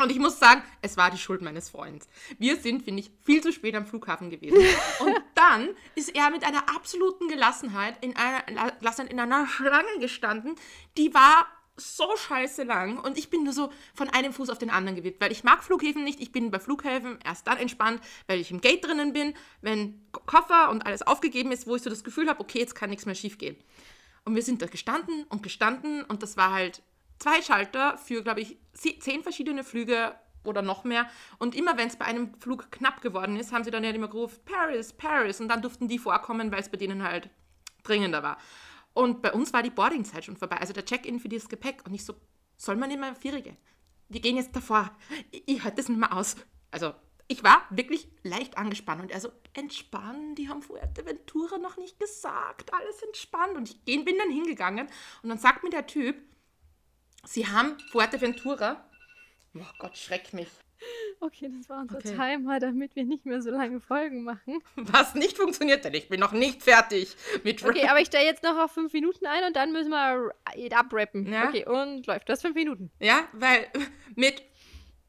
Und 0.00 0.10
ich 0.10 0.18
muss 0.18 0.38
sagen, 0.38 0.62
es 0.80 0.96
war 0.96 1.10
die 1.10 1.18
Schuld 1.18 1.42
meines 1.42 1.68
Freundes. 1.68 2.08
Wir 2.38 2.56
sind, 2.56 2.82
finde 2.82 3.00
ich, 3.00 3.10
viel 3.22 3.42
zu 3.42 3.52
spät 3.52 3.74
am 3.74 3.86
Flughafen 3.86 4.30
gewesen. 4.30 4.56
Und 5.00 5.20
dann 5.34 5.68
ist 5.94 6.14
er 6.14 6.30
mit 6.30 6.42
einer 6.42 6.70
absoluten 6.74 7.28
Gelassenheit 7.28 8.02
in 8.02 8.16
einer, 8.16 8.72
Gelassenheit 8.78 9.12
in 9.12 9.20
einer 9.20 9.46
Schlange 9.46 9.98
gestanden, 10.00 10.54
die 10.96 11.12
war 11.12 11.46
so 11.76 12.14
scheiße 12.14 12.64
lang 12.64 12.98
und 12.98 13.16
ich 13.16 13.30
bin 13.30 13.44
nur 13.44 13.54
so 13.54 13.72
von 13.94 14.10
einem 14.10 14.34
Fuß 14.34 14.50
auf 14.50 14.58
den 14.58 14.68
anderen 14.68 14.96
gewippt, 14.96 15.18
weil 15.20 15.32
ich 15.32 15.44
mag 15.44 15.64
Flughäfen 15.64 16.04
nicht. 16.04 16.20
Ich 16.20 16.30
bin 16.30 16.50
bei 16.50 16.58
Flughäfen 16.58 17.18
erst 17.24 17.46
dann 17.46 17.56
entspannt, 17.56 18.02
weil 18.26 18.38
ich 18.38 18.50
im 18.50 18.60
Gate 18.60 18.84
drinnen 18.84 19.14
bin, 19.14 19.34
wenn 19.62 19.98
Koffer 20.12 20.68
und 20.70 20.84
alles 20.84 21.00
aufgegeben 21.00 21.52
ist, 21.52 21.66
wo 21.66 21.76
ich 21.76 21.82
so 21.82 21.88
das 21.88 22.04
Gefühl 22.04 22.28
habe, 22.28 22.40
okay, 22.40 22.58
jetzt 22.58 22.74
kann 22.74 22.90
nichts 22.90 23.06
mehr 23.06 23.14
schief 23.14 23.38
gehen. 23.38 23.56
Und 24.24 24.34
wir 24.34 24.42
sind 24.42 24.60
da 24.60 24.66
gestanden 24.66 25.24
und 25.24 25.42
gestanden 25.42 26.04
und 26.04 26.22
das 26.22 26.36
war 26.36 26.52
halt 26.52 26.82
zwei 27.20 27.40
Schalter 27.42 27.96
für, 27.96 28.22
glaube 28.22 28.40
ich, 28.40 28.58
zehn 28.74 29.22
verschiedene 29.22 29.62
Flüge 29.62 30.14
oder 30.44 30.62
noch 30.62 30.84
mehr. 30.84 31.08
Und 31.38 31.54
immer 31.54 31.76
wenn 31.76 31.88
es 31.88 31.96
bei 31.96 32.06
einem 32.06 32.34
Flug 32.40 32.72
knapp 32.72 33.02
geworden 33.02 33.36
ist, 33.36 33.52
haben 33.52 33.62
sie 33.62 33.70
dann 33.70 33.84
ja 33.84 33.90
immer 33.90 34.08
gerufen, 34.08 34.40
Paris, 34.44 34.92
Paris. 34.92 35.40
Und 35.40 35.48
dann 35.48 35.62
durften 35.62 35.86
die 35.86 35.98
vorkommen, 35.98 36.50
weil 36.50 36.60
es 36.60 36.70
bei 36.70 36.78
denen 36.78 37.02
halt 37.02 37.30
dringender 37.84 38.22
war. 38.22 38.38
Und 38.92 39.22
bei 39.22 39.32
uns 39.32 39.52
war 39.52 39.62
die 39.62 39.70
Boardingzeit 39.70 40.24
schon 40.24 40.36
vorbei, 40.36 40.56
also 40.56 40.72
der 40.72 40.84
Check-in 40.84 41.20
für 41.20 41.28
dieses 41.28 41.48
Gepäck. 41.48 41.82
Und 41.86 41.94
ich 41.94 42.04
so, 42.04 42.14
soll 42.56 42.76
man 42.76 42.88
mehr 42.98 43.14
Vierige? 43.14 43.56
Wir 44.08 44.20
gehen 44.20 44.36
jetzt 44.36 44.56
davor. 44.56 44.90
Ich, 45.30 45.44
ich 45.46 45.62
halte 45.62 45.76
das 45.76 45.88
nicht 45.88 45.98
mehr 45.98 46.16
aus. 46.16 46.36
Also, 46.70 46.94
ich 47.28 47.44
war 47.44 47.62
wirklich 47.70 48.08
leicht 48.24 48.58
angespannt. 48.58 49.02
Und 49.02 49.10
er 49.12 49.20
so, 49.20 49.30
entspannen, 49.52 50.34
die 50.34 50.48
haben 50.48 50.62
Fuerteventura 50.62 51.58
noch 51.58 51.76
nicht 51.76 52.00
gesagt. 52.00 52.72
Alles 52.74 53.02
entspannt. 53.02 53.56
Und 53.56 53.70
ich 53.70 53.84
bin 53.84 54.18
dann 54.18 54.30
hingegangen. 54.30 54.88
Und 55.22 55.28
dann 55.28 55.38
sagt 55.38 55.62
mir 55.62 55.70
der 55.70 55.86
Typ, 55.86 56.16
sie 57.24 57.46
haben 57.46 57.78
Fuerteventura. 57.90 58.84
Oh 59.54 59.60
Gott, 59.78 59.96
schreck 59.96 60.32
mich. 60.32 60.48
Okay, 61.20 61.50
das 61.54 61.68
war 61.68 61.80
unser 61.82 61.98
Okay. 61.98 62.14
Timer, 62.14 62.58
damit 62.58 62.96
wir 62.96 63.04
nicht 63.04 63.26
mehr 63.26 63.42
so 63.42 63.50
lange 63.50 63.80
Folgen 63.80 64.22
machen. 64.24 64.62
Was 64.76 65.14
nicht 65.14 65.36
funktioniert, 65.36 65.84
denn 65.84 65.92
ich 65.92 66.08
bin 66.08 66.18
noch 66.20 66.32
nicht 66.32 66.62
fertig 66.62 67.14
mit 67.44 67.62
Okay, 67.62 67.86
aber 67.86 68.00
ich 68.00 68.06
stelle 68.06 68.24
jetzt 68.24 68.42
noch 68.42 68.56
auf 68.56 68.72
fünf 68.72 68.92
Minuten 68.94 69.26
ein 69.26 69.44
und 69.44 69.54
dann 69.56 69.72
müssen 69.72 69.90
wir 69.90 70.32
it 70.56 70.72
abrappen. 70.72 71.30
Ja. 71.30 71.48
Okay, 71.48 71.66
und 71.66 72.06
läuft. 72.06 72.28
Du 72.28 72.32
hast 72.32 72.40
fünf 72.40 72.54
Minuten. 72.54 72.90
Ja, 73.00 73.28
weil 73.32 73.66
mit. 74.16 74.42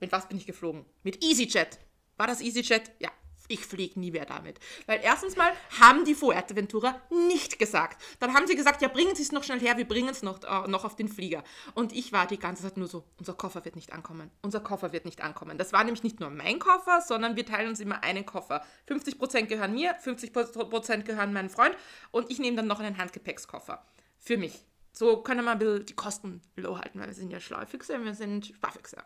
Mit 0.01 0.11
was 0.11 0.27
bin 0.27 0.37
ich 0.37 0.47
geflogen? 0.47 0.85
Mit 1.03 1.23
EasyJet. 1.23 1.79
War 2.17 2.27
das 2.27 2.41
EasyJet? 2.41 2.91
Ja. 2.99 3.09
Ich 3.51 3.65
fliege 3.65 3.99
nie 3.99 4.11
mehr 4.11 4.25
damit. 4.25 4.59
Weil 4.85 5.01
erstens 5.03 5.35
mal 5.35 5.51
haben 5.81 6.05
die 6.05 6.15
Fuerteventura 6.15 7.01
nicht 7.27 7.59
gesagt. 7.59 8.01
Dann 8.21 8.33
haben 8.33 8.47
sie 8.47 8.55
gesagt, 8.55 8.81
ja, 8.81 8.87
bringen 8.87 9.13
Sie 9.13 9.23
es 9.23 9.33
noch 9.33 9.43
schnell 9.43 9.59
her, 9.59 9.75
wir 9.75 9.85
bringen 9.85 10.07
es 10.07 10.23
noch, 10.23 10.41
äh, 10.43 10.69
noch 10.69 10.85
auf 10.85 10.95
den 10.95 11.09
Flieger. 11.09 11.43
Und 11.73 11.91
ich 11.91 12.13
war 12.13 12.27
die 12.27 12.39
ganze 12.39 12.63
Zeit 12.63 12.77
nur 12.77 12.87
so, 12.87 13.03
unser 13.19 13.33
Koffer 13.33 13.65
wird 13.65 13.75
nicht 13.75 13.91
ankommen. 13.91 14.31
Unser 14.41 14.61
Koffer 14.61 14.93
wird 14.93 15.03
nicht 15.03 15.19
ankommen. 15.19 15.57
Das 15.57 15.73
war 15.73 15.83
nämlich 15.83 16.01
nicht 16.01 16.21
nur 16.21 16.29
mein 16.29 16.59
Koffer, 16.59 17.01
sondern 17.01 17.35
wir 17.35 17.45
teilen 17.45 17.67
uns 17.67 17.81
immer 17.81 18.01
einen 18.05 18.25
Koffer. 18.25 18.63
50% 18.87 19.47
gehören 19.47 19.73
mir, 19.73 19.99
50% 19.99 21.03
gehören 21.03 21.33
meinem 21.33 21.49
Freund 21.49 21.75
und 22.11 22.31
ich 22.31 22.39
nehme 22.39 22.55
dann 22.55 22.67
noch 22.67 22.79
einen 22.79 22.97
Handgepäckskoffer. 22.97 23.85
Für 24.17 24.37
mich. 24.37 24.65
So 24.93 25.17
können 25.17 25.43
wir 25.43 25.51
ein 25.51 25.59
bisschen 25.59 25.85
die 25.87 25.95
Kosten 25.95 26.41
low 26.55 26.77
halten, 26.77 27.01
weil 27.01 27.07
wir 27.07 27.13
sind 27.13 27.31
ja 27.31 27.41
Schlaufüchse, 27.41 28.01
wir 28.01 28.13
sind 28.13 28.45
Sparfüchse. 28.45 29.03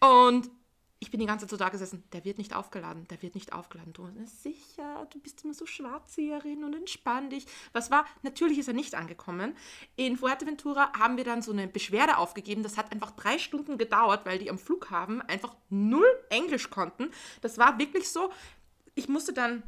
Und 0.00 0.50
ich 1.00 1.10
bin 1.10 1.20
die 1.20 1.26
ganze 1.26 1.46
Zeit 1.46 1.50
so 1.50 1.56
da 1.56 1.68
gesessen, 1.68 2.02
der 2.12 2.24
wird 2.24 2.38
nicht 2.38 2.56
aufgeladen, 2.56 3.06
der 3.08 3.22
wird 3.22 3.34
nicht 3.34 3.52
aufgeladen. 3.52 3.92
Thomas, 3.92 4.14
na 4.16 4.26
sicher, 4.26 5.06
du 5.10 5.20
bist 5.20 5.44
immer 5.44 5.54
so 5.54 5.64
Schwarzseherin 5.64 6.64
und 6.64 6.74
entspann 6.74 7.30
dich. 7.30 7.46
Was 7.72 7.90
war? 7.90 8.04
Natürlich 8.22 8.58
ist 8.58 8.68
er 8.68 8.74
nicht 8.74 8.96
angekommen. 8.96 9.56
In 9.94 10.16
Fuerteventura 10.16 10.92
haben 10.98 11.16
wir 11.16 11.24
dann 11.24 11.40
so 11.40 11.52
eine 11.52 11.68
Beschwerde 11.68 12.18
aufgegeben. 12.18 12.64
Das 12.64 12.76
hat 12.76 12.90
einfach 12.90 13.12
drei 13.12 13.38
Stunden 13.38 13.78
gedauert, 13.78 14.26
weil 14.26 14.38
die 14.38 14.50
am 14.50 14.58
Flughafen 14.58 15.22
einfach 15.22 15.54
null 15.70 16.08
Englisch 16.30 16.68
konnten. 16.68 17.10
Das 17.42 17.58
war 17.58 17.78
wirklich 17.78 18.08
so. 18.08 18.32
Ich 18.96 19.08
musste 19.08 19.32
dann 19.32 19.62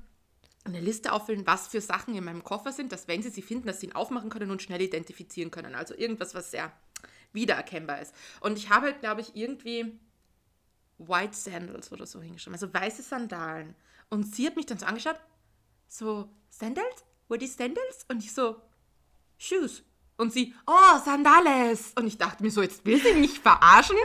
eine 0.64 0.80
Liste 0.80 1.12
auffüllen, 1.12 1.46
was 1.46 1.68
für 1.68 1.80
Sachen 1.80 2.14
in 2.14 2.24
meinem 2.24 2.42
Koffer 2.42 2.72
sind, 2.72 2.90
dass 2.90 3.06
wenn 3.06 3.22
sie 3.22 3.30
sie 3.30 3.42
finden, 3.42 3.68
dass 3.68 3.80
sie 3.80 3.86
ihn 3.86 3.94
aufmachen 3.94 4.30
können 4.30 4.50
und 4.50 4.62
schnell 4.62 4.82
identifizieren 4.82 5.52
können. 5.52 5.76
Also 5.76 5.94
irgendwas, 5.94 6.34
was 6.34 6.50
sehr 6.50 6.72
wiedererkennbar 7.32 8.02
ist. 8.02 8.14
Und 8.40 8.58
ich 8.58 8.68
habe 8.68 8.86
halt, 8.86 9.00
glaube 9.00 9.20
ich, 9.20 9.36
irgendwie 9.36 9.98
White 11.00 11.36
Sandals 11.36 11.90
oder 11.92 12.06
so 12.06 12.20
hingeschrieben, 12.20 12.54
also 12.54 12.72
weiße 12.72 13.02
Sandalen. 13.02 13.74
Und 14.10 14.34
sie 14.34 14.46
hat 14.46 14.56
mich 14.56 14.66
dann 14.66 14.78
so 14.78 14.86
angeschaut, 14.86 15.20
so, 15.88 16.28
Sandals? 16.48 17.04
Were 17.28 17.38
die 17.38 17.46
Sandals? 17.46 18.04
Und 18.08 18.22
ich 18.22 18.32
so, 18.32 18.60
Shoes. 19.38 19.82
Und 20.20 20.34
sie, 20.34 20.54
oh, 20.66 20.98
Sandales. 21.02 21.92
Und 21.96 22.06
ich 22.06 22.18
dachte 22.18 22.42
mir 22.42 22.50
so, 22.50 22.60
jetzt 22.60 22.84
will 22.84 23.00
sie 23.00 23.14
mich 23.14 23.40
verarschen. 23.40 23.96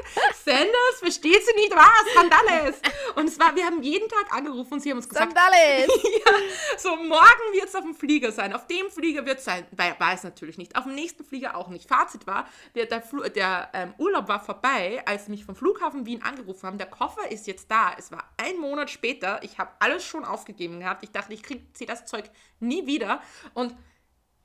Sandals, 0.45 0.99
versteht 0.99 1.45
sie 1.45 1.53
nicht? 1.55 1.75
Was? 1.75 2.13
Sandales. 2.13 2.79
Und 3.15 3.27
es 3.27 3.37
war, 3.37 3.53
wir 3.53 3.65
haben 3.65 3.83
jeden 3.83 4.07
Tag 4.07 4.33
angerufen 4.33 4.75
und 4.75 4.79
sie 4.79 4.91
haben 4.91 4.97
uns 4.97 5.09
gesagt, 5.09 5.33
Sandales. 5.33 5.87
ja, 6.25 6.31
so 6.77 6.95
morgen 6.95 7.51
wird 7.51 7.65
es 7.65 7.75
auf 7.75 7.83
dem 7.83 7.93
Flieger 7.93 8.31
sein. 8.31 8.53
Auf 8.53 8.65
dem 8.67 8.89
Flieger 8.89 9.25
wird 9.25 9.39
es 9.39 9.43
sein. 9.43 9.65
War, 9.71 9.99
war 9.99 10.13
es 10.13 10.23
natürlich 10.23 10.57
nicht. 10.57 10.77
Auf 10.77 10.85
dem 10.85 10.95
nächsten 10.95 11.25
Flieger 11.25 11.57
auch 11.57 11.67
nicht. 11.67 11.89
Fazit 11.89 12.25
war, 12.25 12.47
der, 12.75 12.85
der, 12.85 13.01
Fl 13.01 13.29
der 13.29 13.69
ähm, 13.73 13.93
Urlaub 13.97 14.29
war 14.29 14.39
vorbei, 14.39 15.03
als 15.05 15.25
sie 15.25 15.31
mich 15.31 15.43
vom 15.43 15.57
Flughafen 15.57 16.05
Wien 16.05 16.21
angerufen 16.23 16.65
haben. 16.65 16.77
Der 16.77 16.87
Koffer 16.87 17.29
ist 17.29 17.45
jetzt 17.45 17.69
da. 17.69 17.93
Es 17.97 18.13
war 18.13 18.23
ein 18.37 18.57
Monat 18.57 18.89
später. 18.89 19.43
Ich 19.43 19.59
habe 19.59 19.71
alles 19.79 20.05
schon 20.05 20.23
aufgegeben 20.23 20.79
gehabt. 20.79 21.03
Ich 21.03 21.11
dachte, 21.11 21.33
ich 21.33 21.43
kriege 21.43 21.65
das 21.85 22.05
Zeug 22.05 22.29
nie 22.61 22.87
wieder. 22.87 23.21
Und 23.53 23.75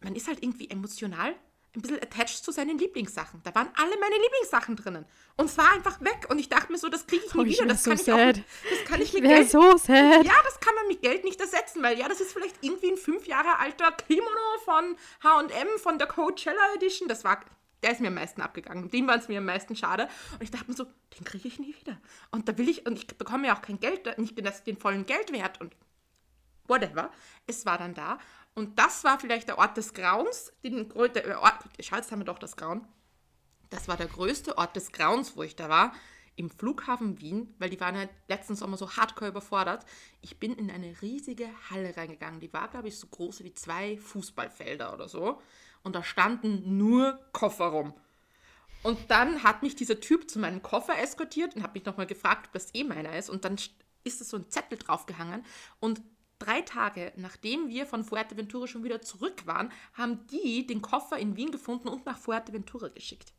man 0.00 0.16
ist 0.16 0.26
halt 0.26 0.42
irgendwie 0.42 0.68
emotional 0.68 1.36
ein 1.76 1.82
bisschen 1.82 2.02
attached 2.02 2.44
zu 2.44 2.50
seinen 2.50 2.78
Lieblingssachen. 2.78 3.40
Da 3.44 3.54
waren 3.54 3.68
alle 3.76 3.96
meine 4.00 4.16
Lieblingssachen 4.16 4.76
drinnen. 4.76 5.04
Und 5.36 5.46
es 5.46 5.56
war 5.56 5.72
einfach 5.72 6.00
weg. 6.00 6.26
Und 6.28 6.38
ich 6.38 6.48
dachte 6.48 6.72
mir 6.72 6.78
so, 6.78 6.88
das 6.88 7.06
kriege 7.06 7.24
ich 7.24 7.34
nie 7.34 7.40
oh, 7.40 7.44
wieder. 7.44 7.66
Das 7.66 7.84
kann, 7.84 7.96
so 7.96 8.02
ich 8.02 8.12
auch, 8.12 8.32
das 8.32 8.84
kann 8.86 9.00
ich, 9.00 9.14
ich 9.14 9.20
mit 9.20 9.30
Geld. 9.30 9.50
so 9.50 9.76
sad. 9.76 10.24
Ja, 10.24 10.34
das 10.44 10.58
kann 10.60 10.74
man 10.74 10.88
mit 10.88 11.00
Geld 11.00 11.24
nicht 11.24 11.40
ersetzen, 11.40 11.82
weil 11.82 11.98
ja, 11.98 12.08
das 12.08 12.20
ist 12.20 12.32
vielleicht 12.32 12.56
irgendwie 12.60 12.90
ein 12.90 12.96
fünf 12.96 13.26
Jahre 13.26 13.58
alter 13.58 13.92
Kimono 13.92 14.58
von 14.64 14.96
HM, 15.22 15.78
von 15.78 15.98
der 15.98 16.08
Coachella 16.08 16.74
Edition. 16.74 17.08
Das 17.08 17.24
war. 17.24 17.40
Der 17.82 17.92
ist 17.92 18.00
mir 18.00 18.08
am 18.08 18.14
meisten 18.14 18.42
abgegangen. 18.42 18.90
Dem 18.90 19.06
war 19.06 19.16
es 19.16 19.28
mir 19.28 19.38
am 19.38 19.46
meisten 19.46 19.74
schade. 19.74 20.06
Und 20.34 20.42
ich 20.42 20.50
dachte 20.50 20.66
mir 20.68 20.76
so, 20.76 20.84
den 20.84 21.24
kriege 21.24 21.48
ich 21.48 21.58
nie 21.58 21.74
wieder. 21.80 21.98
Und 22.30 22.46
da 22.46 22.58
will 22.58 22.68
ich, 22.68 22.84
und 22.84 22.98
ich 22.98 23.06
bekomme 23.06 23.46
ja 23.46 23.56
auch 23.56 23.62
kein 23.62 23.80
Geld, 23.80 24.18
nicht 24.18 24.36
den 24.66 24.76
vollen 24.76 25.06
Geldwert 25.06 25.62
und 25.62 25.74
whatever. 26.70 27.10
Es 27.46 27.66
war 27.66 27.76
dann 27.76 27.94
da. 27.94 28.18
Und 28.54 28.78
das 28.78 29.04
war 29.04 29.18
vielleicht 29.18 29.48
der 29.48 29.58
Ort 29.58 29.76
des 29.76 29.94
Grauens. 29.94 30.52
Den, 30.64 30.92
der 31.14 31.40
Ort, 31.40 31.64
schau, 31.80 31.96
jetzt 31.96 32.10
haben 32.10 32.20
wir 32.20 32.24
doch 32.24 32.38
das 32.38 32.56
Grauen. 32.56 32.86
Das 33.70 33.88
war 33.88 33.96
der 33.96 34.08
größte 34.08 34.58
Ort 34.58 34.74
des 34.76 34.92
Grauens, 34.92 35.36
wo 35.36 35.42
ich 35.42 35.56
da 35.56 35.68
war. 35.68 35.92
Im 36.36 36.50
Flughafen 36.50 37.20
Wien, 37.20 37.54
weil 37.58 37.70
die 37.70 37.80
waren 37.80 37.96
halt 37.96 38.10
letzten 38.28 38.56
Sommer 38.56 38.76
so 38.76 38.96
hardcore 38.96 39.30
überfordert. 39.30 39.84
Ich 40.22 40.38
bin 40.38 40.54
in 40.54 40.70
eine 40.70 41.00
riesige 41.02 41.48
Halle 41.70 41.96
reingegangen. 41.96 42.40
Die 42.40 42.52
war, 42.52 42.68
glaube 42.68 42.88
ich, 42.88 42.98
so 42.98 43.06
groß 43.06 43.44
wie 43.44 43.54
zwei 43.54 43.98
Fußballfelder 43.98 44.92
oder 44.92 45.08
so. 45.08 45.40
Und 45.82 45.94
da 45.94 46.02
standen 46.02 46.76
nur 46.76 47.20
Koffer 47.32 47.66
rum. 47.66 47.94
Und 48.82 49.10
dann 49.10 49.42
hat 49.42 49.62
mich 49.62 49.76
dieser 49.76 50.00
Typ 50.00 50.30
zu 50.30 50.38
meinem 50.38 50.62
Koffer 50.62 50.98
eskortiert 50.98 51.54
und 51.54 51.62
hat 51.62 51.74
mich 51.74 51.84
nochmal 51.84 52.06
gefragt, 52.06 52.46
ob 52.46 52.52
das 52.52 52.74
eh 52.74 52.84
meiner 52.84 53.16
ist. 53.16 53.28
Und 53.28 53.44
dann 53.44 53.56
ist 54.04 54.20
es 54.20 54.30
so 54.30 54.38
ein 54.38 54.48
Zettel 54.48 54.78
draufgehangen. 54.78 55.44
Und 55.78 56.00
Drei 56.40 56.62
Tage 56.62 57.12
nachdem 57.16 57.68
wir 57.68 57.86
von 57.86 58.02
Fuerteventura 58.02 58.66
schon 58.66 58.82
wieder 58.82 59.02
zurück 59.02 59.46
waren, 59.46 59.70
haben 59.92 60.26
die 60.28 60.66
den 60.66 60.80
Koffer 60.80 61.18
in 61.18 61.36
Wien 61.36 61.52
gefunden 61.52 61.88
und 61.88 62.06
nach 62.06 62.18
Fuerteventura 62.18 62.88
geschickt. 62.88 63.32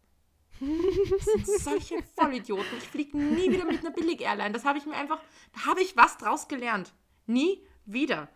Das 0.60 1.26
sind 1.26 1.48
solche 1.48 2.04
Vollidioten. 2.16 2.78
Ich 2.78 2.88
fliege 2.88 3.18
nie 3.18 3.52
wieder 3.52 3.66
mit 3.66 3.80
einer 3.80 3.90
Billig-Airline. 3.90 4.52
Das 4.52 4.66
habe 4.66 4.78
ich 4.78 4.86
mir 4.86 4.96
einfach, 4.96 5.20
da 5.54 5.66
habe 5.66 5.82
ich 5.82 5.98
was 5.98 6.18
draus 6.18 6.48
gelernt. 6.48 6.94
Nie 7.26 7.66
wieder. 7.86 8.30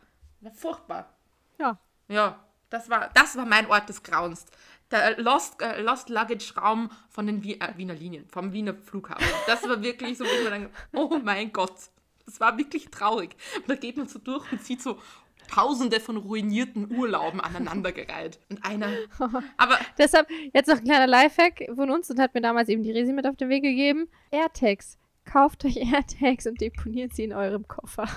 Furchtbar. 0.56 1.13
Ja. 1.60 1.80
Ja, 2.08 2.43
das 2.71 2.89
war, 2.89 3.12
das 3.13 3.36
war 3.36 3.45
mein 3.45 3.69
Ort 3.69 3.89
des 3.89 4.01
Grauens. 4.01 4.45
Der 4.89 5.19
Lost, 5.19 5.62
äh, 5.62 5.82
Lost 5.82 6.10
Luggage 6.10 6.56
Raum 6.58 6.89
von 7.10 7.28
den 7.28 7.43
Wiener, 7.43 7.69
äh, 7.69 7.78
Wiener 7.78 7.93
Linien, 7.93 8.28
vom 8.28 8.51
Wiener 8.51 8.73
Flughafen. 8.73 9.25
Das 9.45 9.67
war 9.67 9.82
wirklich 9.84 10.17
so, 10.17 10.23
wie 10.23 10.43
man 10.43 10.63
dann, 10.63 10.69
oh 10.93 11.19
mein 11.23 11.54
Gott. 11.54 11.91
Das 12.25 12.39
war 12.39 12.57
wirklich 12.57 12.89
traurig. 12.89 13.35
Und 13.57 13.69
da 13.69 13.75
geht 13.75 13.97
man 13.97 14.07
so 14.07 14.19
durch 14.19 14.51
und 14.51 14.63
sieht 14.63 14.81
so 14.81 14.99
Tausende 15.47 15.99
von 15.99 16.17
ruinierten 16.17 16.91
Urlauben 16.91 17.39
aneinandergereiht. 17.39 18.39
Und 18.49 18.65
einer. 18.65 18.89
Aber. 19.57 19.77
Deshalb 19.97 20.29
jetzt 20.53 20.67
noch 20.67 20.77
ein 20.77 20.83
kleiner 20.83 21.07
Lifehack 21.07 21.69
von 21.75 21.89
uns 21.91 22.09
und 22.09 22.19
hat 22.19 22.33
mir 22.33 22.41
damals 22.41 22.69
eben 22.69 22.83
die 22.83 22.91
Resi 22.91 23.13
mit 23.13 23.27
auf 23.27 23.35
den 23.35 23.49
Weg 23.49 23.63
gegeben. 23.63 24.07
AirTags. 24.31 24.97
Kauft 25.25 25.65
euch 25.65 25.77
AirTags 25.77 26.45
und 26.45 26.61
deponiert 26.61 27.15
sie 27.15 27.23
in 27.23 27.33
eurem 27.33 27.67
Koffer. 27.67 28.07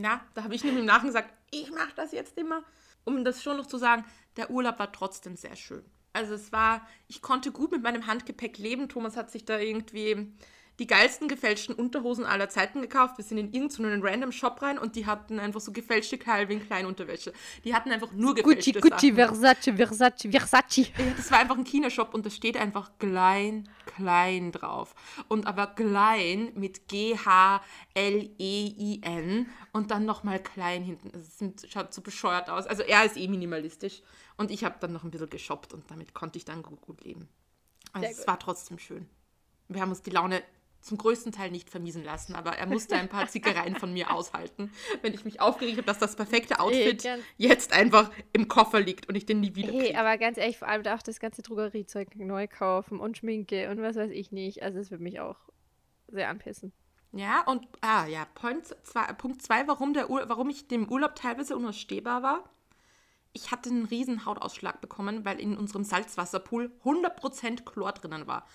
Ja, 0.00 0.20
da 0.34 0.44
habe 0.44 0.54
ich 0.54 0.64
nämlich 0.64 0.80
im 0.80 0.86
Nachhinein 0.86 1.08
gesagt, 1.08 1.32
ich 1.50 1.70
mache 1.70 1.92
das 1.94 2.12
jetzt 2.12 2.36
immer. 2.38 2.62
Um 3.04 3.24
das 3.24 3.42
schon 3.42 3.56
noch 3.56 3.66
zu 3.66 3.78
sagen, 3.78 4.04
der 4.36 4.50
Urlaub 4.50 4.78
war 4.78 4.92
trotzdem 4.92 5.36
sehr 5.36 5.54
schön. 5.54 5.84
Also 6.12 6.34
es 6.34 6.50
war, 6.50 6.86
ich 7.08 7.22
konnte 7.22 7.52
gut 7.52 7.70
mit 7.70 7.82
meinem 7.82 8.06
Handgepäck 8.06 8.58
leben. 8.58 8.88
Thomas 8.88 9.16
hat 9.16 9.30
sich 9.30 9.44
da 9.44 9.58
irgendwie 9.58 10.32
die 10.78 10.86
geilsten 10.86 11.28
gefälschten 11.28 11.74
Unterhosen 11.74 12.24
aller 12.24 12.48
Zeiten 12.48 12.82
gekauft. 12.82 13.18
Wir 13.18 13.24
sind 13.24 13.38
in 13.38 13.52
irgendeinen 13.52 14.02
random 14.02 14.32
Shop 14.32 14.60
rein 14.62 14.78
und 14.78 14.96
die 14.96 15.06
hatten 15.06 15.38
einfach 15.38 15.60
so 15.60 15.72
gefälschte 15.72 16.18
Calvin 16.18 16.64
Klein 16.66 16.86
Unterwäsche. 16.86 17.32
Die 17.64 17.74
hatten 17.74 17.90
einfach 17.90 18.12
nur 18.12 18.34
gefälschte 18.34 18.80
Gucci, 18.80 19.10
Gucci, 19.10 19.14
Versace, 19.14 19.72
Versace, 19.74 20.28
Versace. 20.30 20.92
Ja, 20.96 21.04
das 21.16 21.30
war 21.30 21.38
einfach 21.38 21.56
ein 21.56 21.64
China-Shop 21.64 22.12
und 22.14 22.26
da 22.26 22.30
steht 22.30 22.56
einfach 22.56 22.90
klein, 22.98 23.68
klein 23.86 24.52
drauf. 24.52 24.94
Und 25.28 25.46
aber 25.46 25.68
klein 25.68 26.52
mit 26.54 26.88
G-H-L-E-I-N 26.88 27.66
und 29.72 29.90
dann 29.90 30.04
nochmal 30.04 30.42
klein 30.42 30.82
hinten. 30.82 31.10
Das 31.12 31.38
schaut 31.70 31.94
so 31.94 32.02
bescheuert 32.02 32.50
aus. 32.50 32.66
Also 32.66 32.82
er 32.82 33.04
ist 33.04 33.16
eh 33.16 33.28
minimalistisch. 33.28 34.02
Und 34.36 34.50
ich 34.50 34.64
habe 34.64 34.76
dann 34.80 34.92
noch 34.92 35.04
ein 35.04 35.10
bisschen 35.10 35.30
geshoppt 35.30 35.72
und 35.72 35.90
damit 35.90 36.12
konnte 36.12 36.36
ich 36.36 36.44
dann 36.44 36.62
gut, 36.62 36.82
gut 36.82 37.02
leben. 37.04 37.28
Also 37.92 38.08
es 38.10 38.26
war 38.26 38.38
trotzdem 38.38 38.78
schön. 38.78 39.08
Wir 39.68 39.80
haben 39.80 39.88
uns 39.90 40.02
die 40.02 40.10
Laune 40.10 40.42
zum 40.86 40.98
größten 40.98 41.32
Teil 41.32 41.50
nicht 41.50 41.68
vermiesen 41.68 42.04
lassen, 42.04 42.34
aber 42.34 42.52
er 42.56 42.66
musste 42.66 42.94
ein 42.94 43.08
paar 43.08 43.26
Zickereien 43.26 43.74
von 43.74 43.92
mir 43.92 44.12
aushalten, 44.12 44.70
wenn 45.02 45.12
ich 45.12 45.24
mich 45.24 45.40
aufgeregt 45.40 45.78
habe, 45.78 45.86
dass 45.86 45.98
das 45.98 46.14
perfekte 46.14 46.60
Outfit 46.60 47.04
hey, 47.04 47.20
jetzt 47.36 47.72
einfach 47.72 48.10
im 48.32 48.46
Koffer 48.46 48.80
liegt 48.80 49.08
und 49.08 49.16
ich 49.16 49.26
den 49.26 49.40
nie 49.40 49.54
wieder 49.56 49.70
kriege. 49.70 49.84
Hey, 49.84 49.96
aber 49.96 50.16
ganz 50.16 50.38
ehrlich, 50.38 50.58
vor 50.58 50.68
allem 50.68 50.86
auch 50.86 51.02
das 51.02 51.18
ganze 51.18 51.42
Drogeriezeug 51.42 52.14
neu 52.14 52.46
kaufen 52.46 53.00
und 53.00 53.18
Schminke 53.18 53.68
und 53.68 53.82
was 53.82 53.96
weiß 53.96 54.12
ich 54.12 54.30
nicht. 54.30 54.62
Also 54.62 54.78
es 54.78 54.92
wird 54.92 55.00
mich 55.00 55.18
auch 55.18 55.36
sehr 56.06 56.28
anpissen. 56.28 56.72
Ja, 57.12 57.42
und 57.46 57.66
ah 57.80 58.06
ja, 58.06 58.26
Point 58.34 58.66
zwei, 58.84 59.12
Punkt 59.14 59.42
2, 59.42 59.66
warum, 59.66 59.94
warum 59.94 60.50
ich 60.50 60.68
dem 60.68 60.88
Urlaub 60.88 61.16
teilweise 61.16 61.56
unausstehbar 61.56 62.22
war. 62.22 62.44
Ich 63.32 63.50
hatte 63.50 63.70
einen 63.70 63.86
riesen 63.86 64.24
Hautausschlag 64.24 64.80
bekommen, 64.80 65.24
weil 65.24 65.40
in 65.40 65.56
unserem 65.56 65.82
Salzwasserpool 65.82 66.70
100% 66.84 67.64
Chlor 67.64 67.92
drinnen 67.92 68.26
war. 68.26 68.46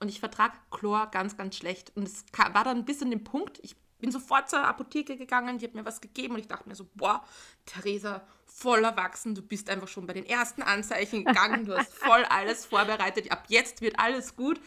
Und 0.00 0.08
ich 0.08 0.18
vertrage 0.18 0.56
Chlor 0.70 1.10
ganz, 1.10 1.36
ganz 1.36 1.56
schlecht. 1.56 1.92
Und 1.94 2.04
es 2.04 2.24
war 2.36 2.64
dann 2.64 2.84
bis 2.84 3.02
in 3.02 3.10
den 3.10 3.22
Punkt, 3.22 3.60
ich 3.62 3.76
bin 4.00 4.10
sofort 4.10 4.48
zur 4.48 4.64
Apotheke 4.64 5.16
gegangen, 5.16 5.58
die 5.58 5.66
hat 5.66 5.74
mir 5.74 5.84
was 5.84 6.00
gegeben 6.00 6.34
und 6.34 6.40
ich 6.40 6.48
dachte 6.48 6.68
mir 6.68 6.74
so, 6.74 6.88
boah, 6.94 7.22
Theresa, 7.66 8.26
voll 8.46 8.82
erwachsen, 8.82 9.34
du 9.34 9.42
bist 9.42 9.70
einfach 9.70 9.88
schon 9.88 10.06
bei 10.06 10.14
den 10.14 10.26
ersten 10.26 10.62
Anzeichen 10.62 11.24
gegangen, 11.24 11.66
du 11.66 11.76
hast 11.76 11.92
voll 11.92 12.24
alles 12.24 12.66
vorbereitet, 12.66 13.30
ab 13.30 13.44
jetzt 13.48 13.82
wird 13.82 13.98
alles 13.98 14.36
gut. 14.36 14.60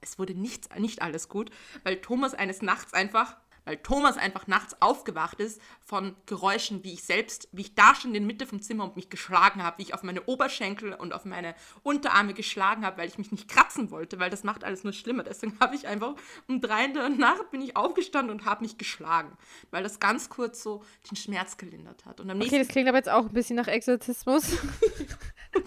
Es 0.00 0.18
wurde 0.18 0.34
nichts, 0.34 0.68
nicht 0.78 1.02
alles 1.02 1.28
gut, 1.28 1.50
weil 1.84 2.00
Thomas 2.00 2.34
eines 2.34 2.62
Nachts 2.62 2.92
einfach 2.92 3.36
weil 3.64 3.76
Thomas 3.78 4.16
einfach 4.16 4.46
nachts 4.46 4.76
aufgewacht 4.80 5.40
ist 5.40 5.60
von 5.84 6.16
Geräuschen, 6.26 6.82
wie 6.84 6.92
ich 6.92 7.04
selbst, 7.04 7.48
wie 7.52 7.62
ich 7.62 7.74
da 7.74 7.94
schon 7.94 8.10
in 8.10 8.14
der 8.14 8.22
Mitte 8.22 8.46
vom 8.46 8.60
Zimmer 8.60 8.84
und 8.84 8.96
mich 8.96 9.10
geschlagen 9.10 9.62
habe, 9.62 9.78
wie 9.78 9.82
ich 9.82 9.94
auf 9.94 10.02
meine 10.02 10.24
Oberschenkel 10.24 10.92
und 10.94 11.12
auf 11.12 11.24
meine 11.24 11.54
Unterarme 11.82 12.34
geschlagen 12.34 12.84
habe, 12.84 12.98
weil 12.98 13.08
ich 13.08 13.18
mich 13.18 13.30
nicht 13.30 13.48
kratzen 13.48 13.90
wollte, 13.90 14.18
weil 14.18 14.30
das 14.30 14.44
macht 14.44 14.64
alles 14.64 14.84
nur 14.84 14.92
schlimmer. 14.92 15.22
Deswegen 15.22 15.58
habe 15.60 15.74
ich 15.76 15.86
einfach 15.86 16.14
um 16.48 16.60
drei 16.60 16.84
in 16.84 16.94
der 16.94 17.08
Nacht 17.08 17.50
bin 17.50 17.62
ich 17.62 17.76
aufgestanden 17.76 18.34
und 18.34 18.44
habe 18.44 18.62
mich 18.62 18.78
geschlagen, 18.78 19.36
weil 19.70 19.82
das 19.82 20.00
ganz 20.00 20.28
kurz 20.28 20.62
so 20.62 20.84
den 21.10 21.16
Schmerz 21.16 21.56
gelindert 21.56 22.04
hat. 22.04 22.20
Und 22.20 22.30
am 22.30 22.40
okay, 22.40 22.58
das 22.58 22.68
klingt 22.68 22.88
aber 22.88 22.98
jetzt 22.98 23.08
auch 23.08 23.26
ein 23.26 23.32
bisschen 23.32 23.56
nach 23.56 23.68
Exorzismus. 23.68 24.44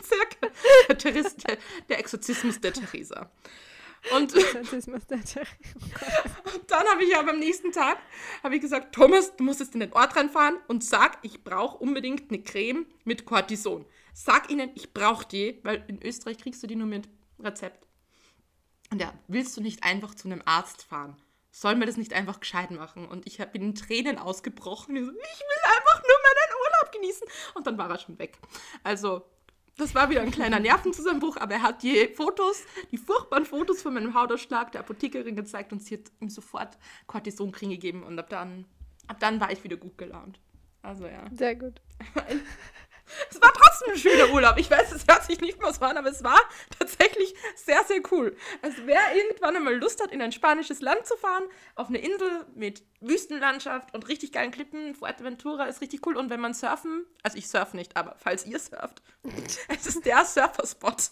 Circa. 0.03 0.47
Der, 0.89 0.95
der, 0.95 1.57
der 1.89 1.99
Exorzismus 1.99 2.59
der 2.59 2.73
Theresa. 2.73 3.29
Und, 4.13 4.33
und 4.33 4.45
dann 6.67 6.87
habe 6.87 7.03
ich 7.03 7.11
ja 7.11 7.19
am 7.19 7.39
nächsten 7.39 7.71
Tag 7.71 7.97
ich 8.51 8.61
gesagt, 8.61 8.93
Thomas, 8.93 9.35
du 9.35 9.43
musst 9.43 9.59
jetzt 9.59 9.73
in 9.73 9.79
den 9.79 9.93
Ort 9.93 10.15
reinfahren 10.15 10.57
und 10.67 10.83
sag, 10.83 11.17
ich 11.23 11.43
brauche 11.43 11.77
unbedingt 11.77 12.31
eine 12.31 12.43
Creme 12.43 12.85
mit 13.03 13.25
Cortison. 13.25 13.85
Sag 14.13 14.49
ihnen, 14.49 14.71
ich 14.75 14.93
brauche 14.93 15.27
die, 15.27 15.59
weil 15.63 15.83
in 15.87 16.01
Österreich 16.01 16.37
kriegst 16.37 16.63
du 16.63 16.67
die 16.67 16.75
nur 16.75 16.87
mit 16.87 17.09
Rezept. 17.39 17.85
Und 18.91 19.01
ja, 19.01 19.13
willst 19.27 19.57
du 19.57 19.61
nicht 19.61 19.83
einfach 19.83 20.15
zu 20.15 20.27
einem 20.27 20.41
Arzt 20.45 20.83
fahren? 20.83 21.17
sollen 21.55 21.79
wir 21.79 21.87
das 21.87 21.95
nicht 21.95 22.13
einfach 22.13 22.41
gescheit 22.41 22.71
machen? 22.71 23.07
Und 23.07 23.25
ich 23.25 23.37
bin 23.37 23.61
in 23.61 23.75
Tränen 23.75 24.17
ausgebrochen. 24.17 24.97
Ich 24.97 25.03
will 25.03 25.13
einfach 25.13 26.01
nur 26.01 26.17
meinen 26.21 26.53
Urlaub 26.65 26.91
genießen. 26.91 27.27
Und 27.53 27.65
dann 27.65 27.77
war 27.77 27.89
er 27.89 27.97
schon 27.97 28.19
weg. 28.19 28.37
Also, 28.83 29.25
das 29.77 29.93
war 29.93 30.09
wieder 30.09 30.21
ein 30.21 30.31
kleiner 30.31 30.59
Nervenzusammenbruch, 30.59 31.37
aber 31.37 31.55
er 31.55 31.61
hat 31.61 31.83
die 31.83 32.07
Fotos, 32.07 32.63
die 32.91 32.97
furchtbaren 32.97 33.45
Fotos 33.45 33.81
von 33.81 33.93
meinem 33.93 34.13
Hautausschlag 34.13 34.71
der 34.71 34.81
Apothekerin 34.81 35.35
gezeigt 35.35 35.73
und 35.73 35.83
sie 35.83 35.95
hat 35.95 36.11
ihm 36.19 36.29
sofort 36.29 36.77
Cortisoncreme 37.07 37.71
gegeben. 37.71 38.03
Und 38.03 38.17
ab 38.17 38.29
dann, 38.29 38.65
ab 39.07 39.19
dann 39.19 39.39
war 39.39 39.51
ich 39.51 39.63
wieder 39.63 39.77
gut 39.77 39.97
gelaunt. 39.97 40.39
Also 40.81 41.07
ja. 41.07 41.25
Sehr 41.31 41.55
gut. 41.55 41.81
Es 43.29 43.41
war 43.41 43.53
trotzdem 43.53 43.91
ein 43.91 43.97
schöner 43.97 44.33
Urlaub. 44.33 44.57
Ich 44.57 44.69
weiß, 44.69 44.91
es 44.91 45.05
hört 45.07 45.25
sich 45.25 45.39
nicht 45.39 45.61
mehr 45.61 45.71
so 45.73 45.85
an, 45.85 45.97
aber 45.97 46.09
es 46.09 46.23
war 46.23 46.39
tatsächlich 46.77 47.35
sehr, 47.55 47.83
sehr 47.83 48.01
cool. 48.11 48.35
Also 48.61 48.77
wer 48.85 49.15
irgendwann 49.15 49.55
einmal 49.55 49.75
Lust 49.75 50.01
hat, 50.01 50.11
in 50.11 50.21
ein 50.21 50.31
spanisches 50.31 50.81
Land 50.81 51.05
zu 51.05 51.15
fahren, 51.17 51.43
auf 51.75 51.89
eine 51.89 51.99
Insel 51.99 52.45
mit 52.55 52.83
Wüstenlandschaft 53.01 53.93
und 53.93 54.07
richtig 54.07 54.31
geilen 54.31 54.51
Klippen, 54.51 54.95
Fuerteventura 54.95 55.65
ist 55.65 55.81
richtig 55.81 56.05
cool. 56.05 56.17
Und 56.17 56.29
wenn 56.29 56.39
man 56.39 56.53
surfen, 56.53 57.05
also 57.23 57.37
ich 57.37 57.47
surf 57.47 57.73
nicht, 57.73 57.95
aber 57.95 58.15
falls 58.17 58.45
ihr 58.45 58.59
surft, 58.59 59.01
es 59.67 59.85
ist 59.85 60.05
der 60.05 60.25
Surferspot. 60.25 61.11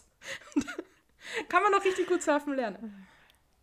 Kann 1.49 1.63
man 1.63 1.73
auch 1.73 1.85
richtig 1.85 2.07
gut 2.07 2.21
surfen 2.21 2.55
lernen. 2.55 3.07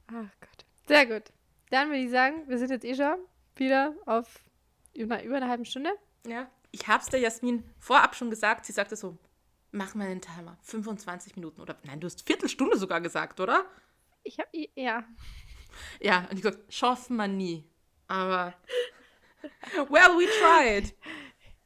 Ach 0.09 0.29
Gott. 0.41 0.65
Sehr 0.89 1.07
gut. 1.07 1.33
Dann 1.71 1.89
würde 1.89 2.01
ich 2.01 2.11
sagen, 2.11 2.49
wir 2.49 2.59
sind 2.59 2.71
jetzt 2.71 2.85
eh 2.85 2.95
schon 2.95 3.17
wieder 3.57 3.95
auf 4.07 4.27
über, 4.95 5.23
über 5.23 5.37
eine 5.37 5.49
halbe 5.49 5.65
Stunde. 5.65 5.91
Ja. 6.27 6.51
Ich 6.71 6.89
hab's 6.89 7.07
der 7.07 7.21
Jasmin 7.21 7.65
vorab 7.79 8.15
schon 8.15 8.31
gesagt. 8.31 8.67
Sie 8.67 8.73
sagte 8.73 8.97
so, 8.97 9.19
mach 9.73 9.95
mal 9.95 10.09
einen 10.09 10.21
Timer. 10.21 10.57
25 10.63 11.37
Minuten 11.37 11.61
oder, 11.61 11.77
nein, 11.85 12.01
du 12.01 12.07
hast 12.07 12.27
Viertelstunde 12.27 12.79
sogar 12.79 13.01
gesagt, 13.01 13.41
oder? 13.41 13.65
Ich 14.23 14.39
habe 14.39 14.49
ja. 14.75 15.05
Ja, 16.01 16.27
und 16.31 16.37
ich 16.37 16.43
gesagt, 16.43 16.73
schaffen 16.73 17.17
wir 17.17 17.29
nie. 17.29 17.65
Aber, 18.09 18.55
well, 19.89 20.17
we 20.19 20.27
tried. 20.41 20.95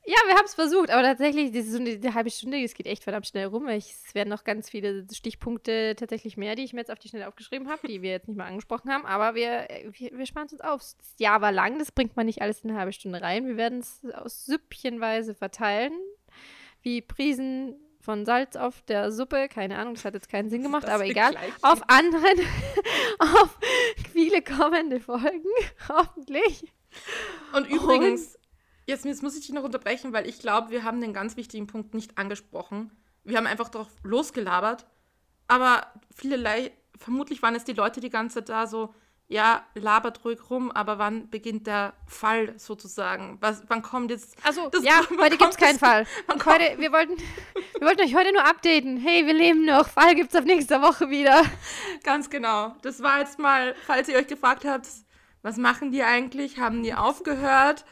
Ja, 0.06 0.16
wir 0.26 0.34
haben 0.34 0.44
es 0.44 0.54
versucht, 0.54 0.90
aber 0.90 1.02
tatsächlich, 1.02 1.50
diese 1.50 1.72
so 1.72 1.78
eine, 1.78 1.96
die 1.98 2.12
halbe 2.12 2.30
Stunde, 2.30 2.60
das 2.60 2.74
geht 2.74 2.86
echt 2.86 3.02
verdammt 3.02 3.26
schnell 3.26 3.46
rum. 3.46 3.68
Ich, 3.68 3.94
es 4.04 4.14
werden 4.14 4.28
noch 4.28 4.44
ganz 4.44 4.68
viele 4.68 5.06
Stichpunkte 5.10 5.96
tatsächlich 5.96 6.36
mehr, 6.36 6.56
die 6.56 6.64
ich 6.64 6.74
mir 6.74 6.80
jetzt 6.80 6.90
auf 6.90 6.98
die 6.98 7.08
Schnelle 7.08 7.26
aufgeschrieben 7.26 7.70
habe, 7.70 7.88
die 7.88 8.02
wir 8.02 8.10
jetzt 8.10 8.28
nicht 8.28 8.36
mal 8.36 8.46
angesprochen 8.46 8.90
haben. 8.90 9.06
Aber 9.06 9.34
wir, 9.34 9.66
wir, 9.92 10.18
wir 10.18 10.26
sparen 10.26 10.46
es 10.46 10.52
uns 10.52 10.60
auf. 10.60 10.80
Das 10.80 11.14
Jahr 11.18 11.40
war 11.40 11.52
lang, 11.52 11.78
das 11.78 11.90
bringt 11.90 12.16
man 12.16 12.26
nicht 12.26 12.42
alles 12.42 12.60
in 12.60 12.70
eine 12.70 12.78
halbe 12.78 12.92
Stunde 12.92 13.22
rein. 13.22 13.46
Wir 13.46 13.56
werden 13.56 13.78
es 13.78 14.02
aus 14.12 14.44
Süppchenweise 14.44 15.34
verteilen, 15.34 15.94
wie 16.82 17.00
Prisen 17.00 17.76
von 18.04 18.26
Salz 18.26 18.56
auf 18.56 18.82
der 18.82 19.10
Suppe. 19.10 19.48
Keine 19.48 19.78
Ahnung, 19.78 19.94
das 19.94 20.04
hat 20.04 20.12
jetzt 20.12 20.28
keinen 20.28 20.50
Sinn 20.50 20.62
gemacht, 20.62 20.86
aber 20.86 21.06
egal. 21.06 21.34
Auf 21.62 21.80
anderen, 21.88 22.40
auf 23.18 23.58
viele 24.12 24.42
kommende 24.42 25.00
Folgen, 25.00 25.48
hoffentlich. 25.88 26.70
Und 27.54 27.68
übrigens, 27.68 28.34
Jasmin, 28.34 28.43
jetzt 28.86 29.22
muss 29.22 29.34
ich 29.36 29.46
dich 29.46 29.54
noch 29.54 29.64
unterbrechen, 29.64 30.12
weil 30.12 30.28
ich 30.28 30.38
glaube, 30.38 30.70
wir 30.70 30.84
haben 30.84 31.00
den 31.00 31.12
ganz 31.12 31.36
wichtigen 31.36 31.66
Punkt 31.66 31.94
nicht 31.94 32.18
angesprochen. 32.18 32.90
Wir 33.24 33.36
haben 33.38 33.46
einfach 33.46 33.68
drauf 33.68 33.88
losgelabert. 34.02 34.86
Aber 35.48 35.86
viele, 36.14 36.36
Lei- 36.36 36.72
vermutlich 36.98 37.42
waren 37.42 37.54
es 37.54 37.64
die 37.64 37.72
Leute 37.72 38.00
die 38.00 38.10
ganze 38.10 38.36
Zeit 38.36 38.48
da 38.48 38.66
so, 38.66 38.94
ja, 39.26 39.64
labert 39.74 40.22
ruhig 40.24 40.38
rum, 40.50 40.70
aber 40.70 40.98
wann 40.98 41.30
beginnt 41.30 41.66
der 41.66 41.94
Fall 42.06 42.58
sozusagen? 42.58 43.38
Was, 43.40 43.62
wann 43.68 43.80
kommt 43.80 44.10
jetzt. 44.10 44.36
Also, 44.44 44.68
Das- 44.68 44.84
ja, 44.84 45.00
heute 45.18 45.38
gibt 45.38 45.50
es 45.50 45.56
keinen 45.56 45.78
Fall. 45.78 46.06
Heute, 46.44 46.78
wir, 46.78 46.92
wollten, 46.92 47.16
wir 47.78 47.86
wollten 47.86 48.02
euch 48.02 48.14
heute 48.14 48.32
nur 48.32 48.44
updaten. 48.46 48.98
Hey, 48.98 49.26
wir 49.26 49.32
leben 49.32 49.64
noch. 49.64 49.88
Fall 49.88 50.14
gibt 50.14 50.30
es 50.30 50.36
ab 50.38 50.44
nächster 50.44 50.82
Woche 50.82 51.08
wieder. 51.08 51.42
Ganz 52.02 52.28
genau. 52.28 52.74
Das 52.82 53.02
war 53.02 53.20
jetzt 53.20 53.38
mal, 53.38 53.74
falls 53.86 54.08
ihr 54.08 54.16
euch 54.18 54.26
gefragt 54.26 54.64
habt, 54.66 54.86
was 55.42 55.56
machen 55.56 55.90
die 55.90 56.02
eigentlich? 56.02 56.58
Haben 56.58 56.82
die 56.82 56.92
aufgehört? 56.94 57.84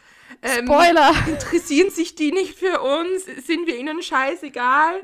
Ähm, 0.43 0.67
Spoiler. 0.67 1.15
Interessieren 1.27 1.91
sich 1.91 2.15
die 2.15 2.33
nicht 2.33 2.59
für 2.59 2.81
uns? 2.81 3.25
Sind 3.47 3.67
wir 3.67 3.77
ihnen 3.77 4.03
scheißegal? 4.03 5.03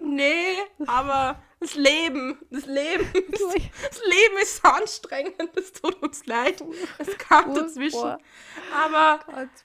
nee, 0.00 0.56
aber 0.86 1.42
das 1.64 1.74
Leben, 1.74 2.38
das 2.50 2.66
Leben, 2.66 3.10
das, 3.30 3.40
das 3.40 4.00
Leben 4.04 4.36
ist 4.42 4.62
so 4.62 4.68
anstrengend. 4.68 5.56
Es 5.56 5.72
tut 5.72 6.02
uns 6.02 6.26
leid. 6.26 6.62
Es 6.98 7.16
kam 7.18 7.54
dazwischen. 7.54 8.16
Aber 8.74 9.20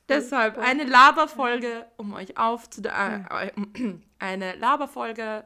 deshalb 0.07 0.57
eine 0.57 0.85
Laberfolge, 0.85 1.85
um 1.97 2.13
euch 2.13 2.37
aufzudaten. 2.37 3.27
Äh, 3.29 3.93
eine 4.19 4.55
Laberfolge. 4.55 5.45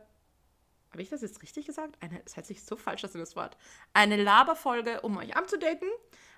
Habe 0.92 1.02
ich 1.02 1.10
das 1.10 1.22
jetzt 1.22 1.42
richtig 1.42 1.66
gesagt? 1.66 1.96
Eine, 2.02 2.20
das 2.24 2.36
hört 2.36 2.46
sich 2.46 2.63
so 2.63 2.76
falsch 2.76 3.04
aus, 3.04 3.13
das 3.13 3.36
Wort. 3.36 3.58
Eine 3.94 4.22
Laberfolge, 4.22 5.02
um 5.02 5.18
euch 5.18 5.36
abzudaten. 5.36 5.89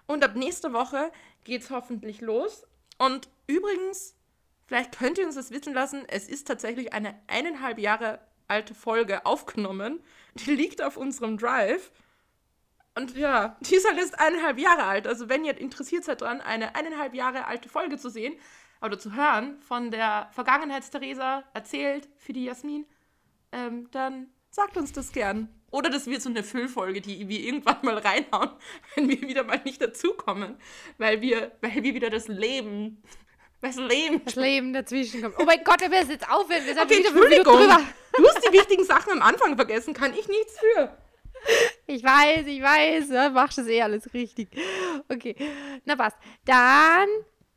Und 0.07 0.23
ab 0.23 0.35
nächster 0.35 0.71
Woche 0.71 1.11
geht's 1.43 1.71
hoffentlich 1.71 2.21
los. 2.21 2.65
Und 2.97 3.29
übrigens, 3.47 4.15
vielleicht 4.65 4.97
könnt 4.97 5.17
ihr 5.17 5.25
uns 5.25 5.35
das 5.35 5.51
wissen 5.51 5.73
lassen, 5.73 6.03
es 6.07 6.27
ist 6.27 6.47
tatsächlich 6.47 6.93
eine 6.93 7.19
eineinhalb 7.27 7.79
Jahre 7.79 8.19
alte 8.47 8.73
Folge 8.73 9.25
aufgenommen. 9.25 10.03
Die 10.35 10.55
liegt 10.55 10.81
auf 10.81 10.97
unserem 10.97 11.37
Drive. 11.37 11.91
Und 12.95 13.15
ja, 13.17 13.57
die 13.61 13.75
ist 13.75 14.19
eineinhalb 14.19 14.57
Jahre 14.57 14.83
alt. 14.83 15.07
Also 15.07 15.27
wenn 15.27 15.43
ihr 15.43 15.57
interessiert 15.57 16.05
seid 16.05 16.21
dran, 16.21 16.41
eine 16.41 16.75
eineinhalb 16.75 17.13
Jahre 17.13 17.45
alte 17.45 17.67
Folge 17.67 17.97
zu 17.97 18.09
sehen 18.09 18.35
oder 18.81 18.97
zu 18.97 19.13
hören 19.13 19.59
von 19.59 19.91
der 19.91 20.29
Vergangenheits-Theresa 20.31 21.43
erzählt 21.53 22.07
für 22.17 22.33
die 22.33 22.45
Jasmin, 22.45 22.85
ähm, 23.51 23.89
dann 23.91 24.27
sagt 24.49 24.77
uns 24.77 24.93
das 24.93 25.11
gern. 25.11 25.49
Oder 25.75 25.89
das 25.89 26.07
wird 26.07 26.21
so 26.21 26.29
eine 26.29 26.41
Füllfolge, 26.41 27.01
die 27.01 27.27
wir 27.27 27.37
irgendwann 27.41 27.79
mal 27.81 27.97
reinhauen, 27.97 28.51
wenn 28.95 29.09
wir 29.09 29.21
wieder 29.21 29.43
mal 29.43 29.59
nicht 29.65 29.81
dazukommen. 29.81 30.55
Weil 30.97 31.19
wir, 31.19 31.51
weil 31.59 31.83
wir 31.83 31.93
wieder 31.93 32.09
das 32.09 32.29
Leben, 32.29 33.03
das 33.59 33.75
Leben. 33.75 34.21
Das 34.23 34.35
Leben 34.35 34.71
dazwischen 34.71 35.21
kommt. 35.21 35.35
Oh 35.37 35.43
mein 35.43 35.61
Gott, 35.65 35.81
wir 35.81 35.89
müssen 35.89 36.11
jetzt 36.11 36.29
aufhören. 36.29 36.65
Wir 36.65 36.75
sind 36.75 36.79
Okay, 36.81 36.99
wieder 36.99 37.09
Entschuldigung. 37.09 37.57
drüber. 37.57 37.81
Du 38.15 38.25
hast 38.25 38.47
die 38.47 38.53
wichtigen 38.53 38.85
Sachen 38.85 39.11
am 39.13 39.21
Anfang 39.21 39.57
vergessen, 39.57 39.93
kann 39.93 40.13
ich 40.13 40.29
nichts 40.29 40.57
für. 40.59 40.97
Ich 41.87 42.01
weiß, 42.01 42.47
ich 42.47 42.61
weiß. 42.61 43.09
Ja, 43.09 43.29
machst 43.29 43.57
das 43.57 43.67
eh 43.67 43.81
alles 43.81 44.13
richtig. 44.13 44.47
Okay, 45.09 45.35
na 45.83 45.97
passt. 45.97 46.15
Dann 46.45 47.09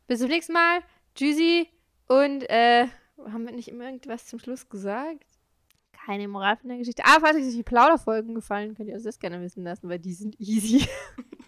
bis 0.07 0.19
zum 0.19 0.27
nächsten 0.27 0.51
Mal. 0.51 0.81
Tschüssi. 1.15 1.69
Und 2.09 2.41
äh, 2.49 2.87
haben 3.31 3.45
wir 3.45 3.53
nicht 3.53 3.69
immer 3.69 3.85
irgendwas 3.85 4.27
zum 4.27 4.39
Schluss 4.39 4.67
gesagt? 4.67 5.23
Keine 6.09 6.27
Moral 6.27 6.57
von 6.57 6.69
der 6.69 6.79
Geschichte. 6.79 7.03
Ah, 7.05 7.19
falls 7.21 7.37
euch 7.37 7.53
die 7.53 7.61
Plauderfolgen 7.61 8.33
gefallen, 8.33 8.73
könnt 8.73 8.89
ihr 8.89 8.95
uns 8.95 9.03
das 9.03 9.19
gerne 9.19 9.39
wissen 9.41 9.63
lassen, 9.63 9.87
weil 9.89 9.99
die 9.99 10.13
sind 10.13 10.39
easy. 10.39 10.87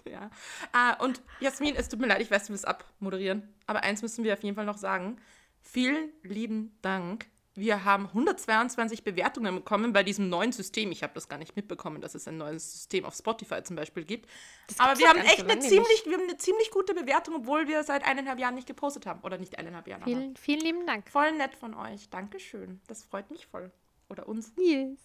Ja. 0.06 0.30
Ah, 0.74 1.02
und 1.02 1.22
Jasmin, 1.40 1.74
es 1.78 1.88
tut 1.88 2.02
mir 2.02 2.08
leid, 2.08 2.22
ich 2.22 2.30
weiß, 2.30 2.48
du 2.48 2.54
wirst 2.54 2.68
abmoderieren. 2.68 3.48
Aber 3.66 3.82
eins 3.84 4.02
müssen 4.02 4.26
wir 4.26 4.34
auf 4.34 4.44
jeden 4.44 4.58
Fall 4.58 4.66
noch 4.66 4.78
sagen. 4.78 5.16
Vielen 5.62 6.10
lieben 6.22 6.78
Dank. 6.82 7.28
Wir 7.56 7.86
haben 7.86 8.08
122 8.08 9.06
Bewertungen 9.06 9.56
bekommen 9.56 9.94
bei 9.94 10.04
diesem 10.04 10.28
neuen 10.28 10.52
System. 10.52 10.92
Ich 10.92 11.02
habe 11.02 11.14
das 11.14 11.30
gar 11.30 11.38
nicht 11.38 11.56
mitbekommen, 11.56 12.02
dass 12.02 12.14
es 12.14 12.28
ein 12.28 12.36
neues 12.36 12.74
System 12.74 13.06
auf 13.06 13.16
Spotify 13.16 13.64
zum 13.64 13.78
Beispiel 13.78 14.04
gibt. 14.04 14.30
Aber 14.78 14.90
gibt's 14.90 15.00
wir 15.00 15.10
haben 15.10 15.20
echt 15.26 15.50
eine 15.50 15.62
ziemlich, 15.62 16.04
wir 16.06 16.14
haben 16.14 16.24
eine 16.24 16.38
ziemlich 16.38 16.72
gute 16.72 16.94
Bewertung, 16.94 17.36
obwohl 17.36 17.70
wir 17.70 17.84
seit 17.84 18.04
eineinhalb 18.06 18.38
Jahren 18.38 18.56
nicht 18.56 18.68
gepostet 18.68 19.06
haben. 19.06 19.22
Oder 19.22 19.38
nicht 19.38 19.58
eineinhalb 19.58 19.88
Jahren, 19.88 20.04
aber 20.04 20.12
Vielen, 20.12 20.36
vielen 20.36 20.60
lieben 20.60 20.86
Dank. 20.86 21.10
voll 21.10 21.32
nett 21.32 21.56
von 21.56 21.74
euch. 21.74 22.10
Dankeschön. 22.10 22.82
Das 22.88 23.04
freut 23.06 23.32
mich 23.32 23.48
voll. 23.48 23.72
Oder 24.12 24.28
uns. 24.28 24.54
Yes. 24.58 25.00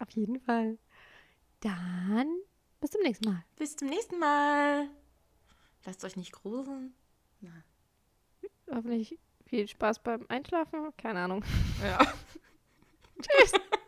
Auf 0.00 0.10
jeden 0.10 0.40
Fall. 0.40 0.78
Dann 1.60 2.26
bis 2.80 2.90
zum 2.90 3.02
nächsten 3.02 3.28
Mal. 3.28 3.44
Bis 3.56 3.76
zum 3.76 3.88
nächsten 3.88 4.18
Mal. 4.18 4.88
Lasst 5.84 6.04
euch 6.04 6.16
nicht 6.16 6.32
gruseln. 6.32 6.92
Hoffentlich 8.68 9.16
viel 9.44 9.68
Spaß 9.68 10.00
beim 10.00 10.26
Einschlafen. 10.28 10.92
Keine 10.96 11.20
Ahnung. 11.20 11.44
Ja. 11.82 11.98
Tschüss. 13.20 13.52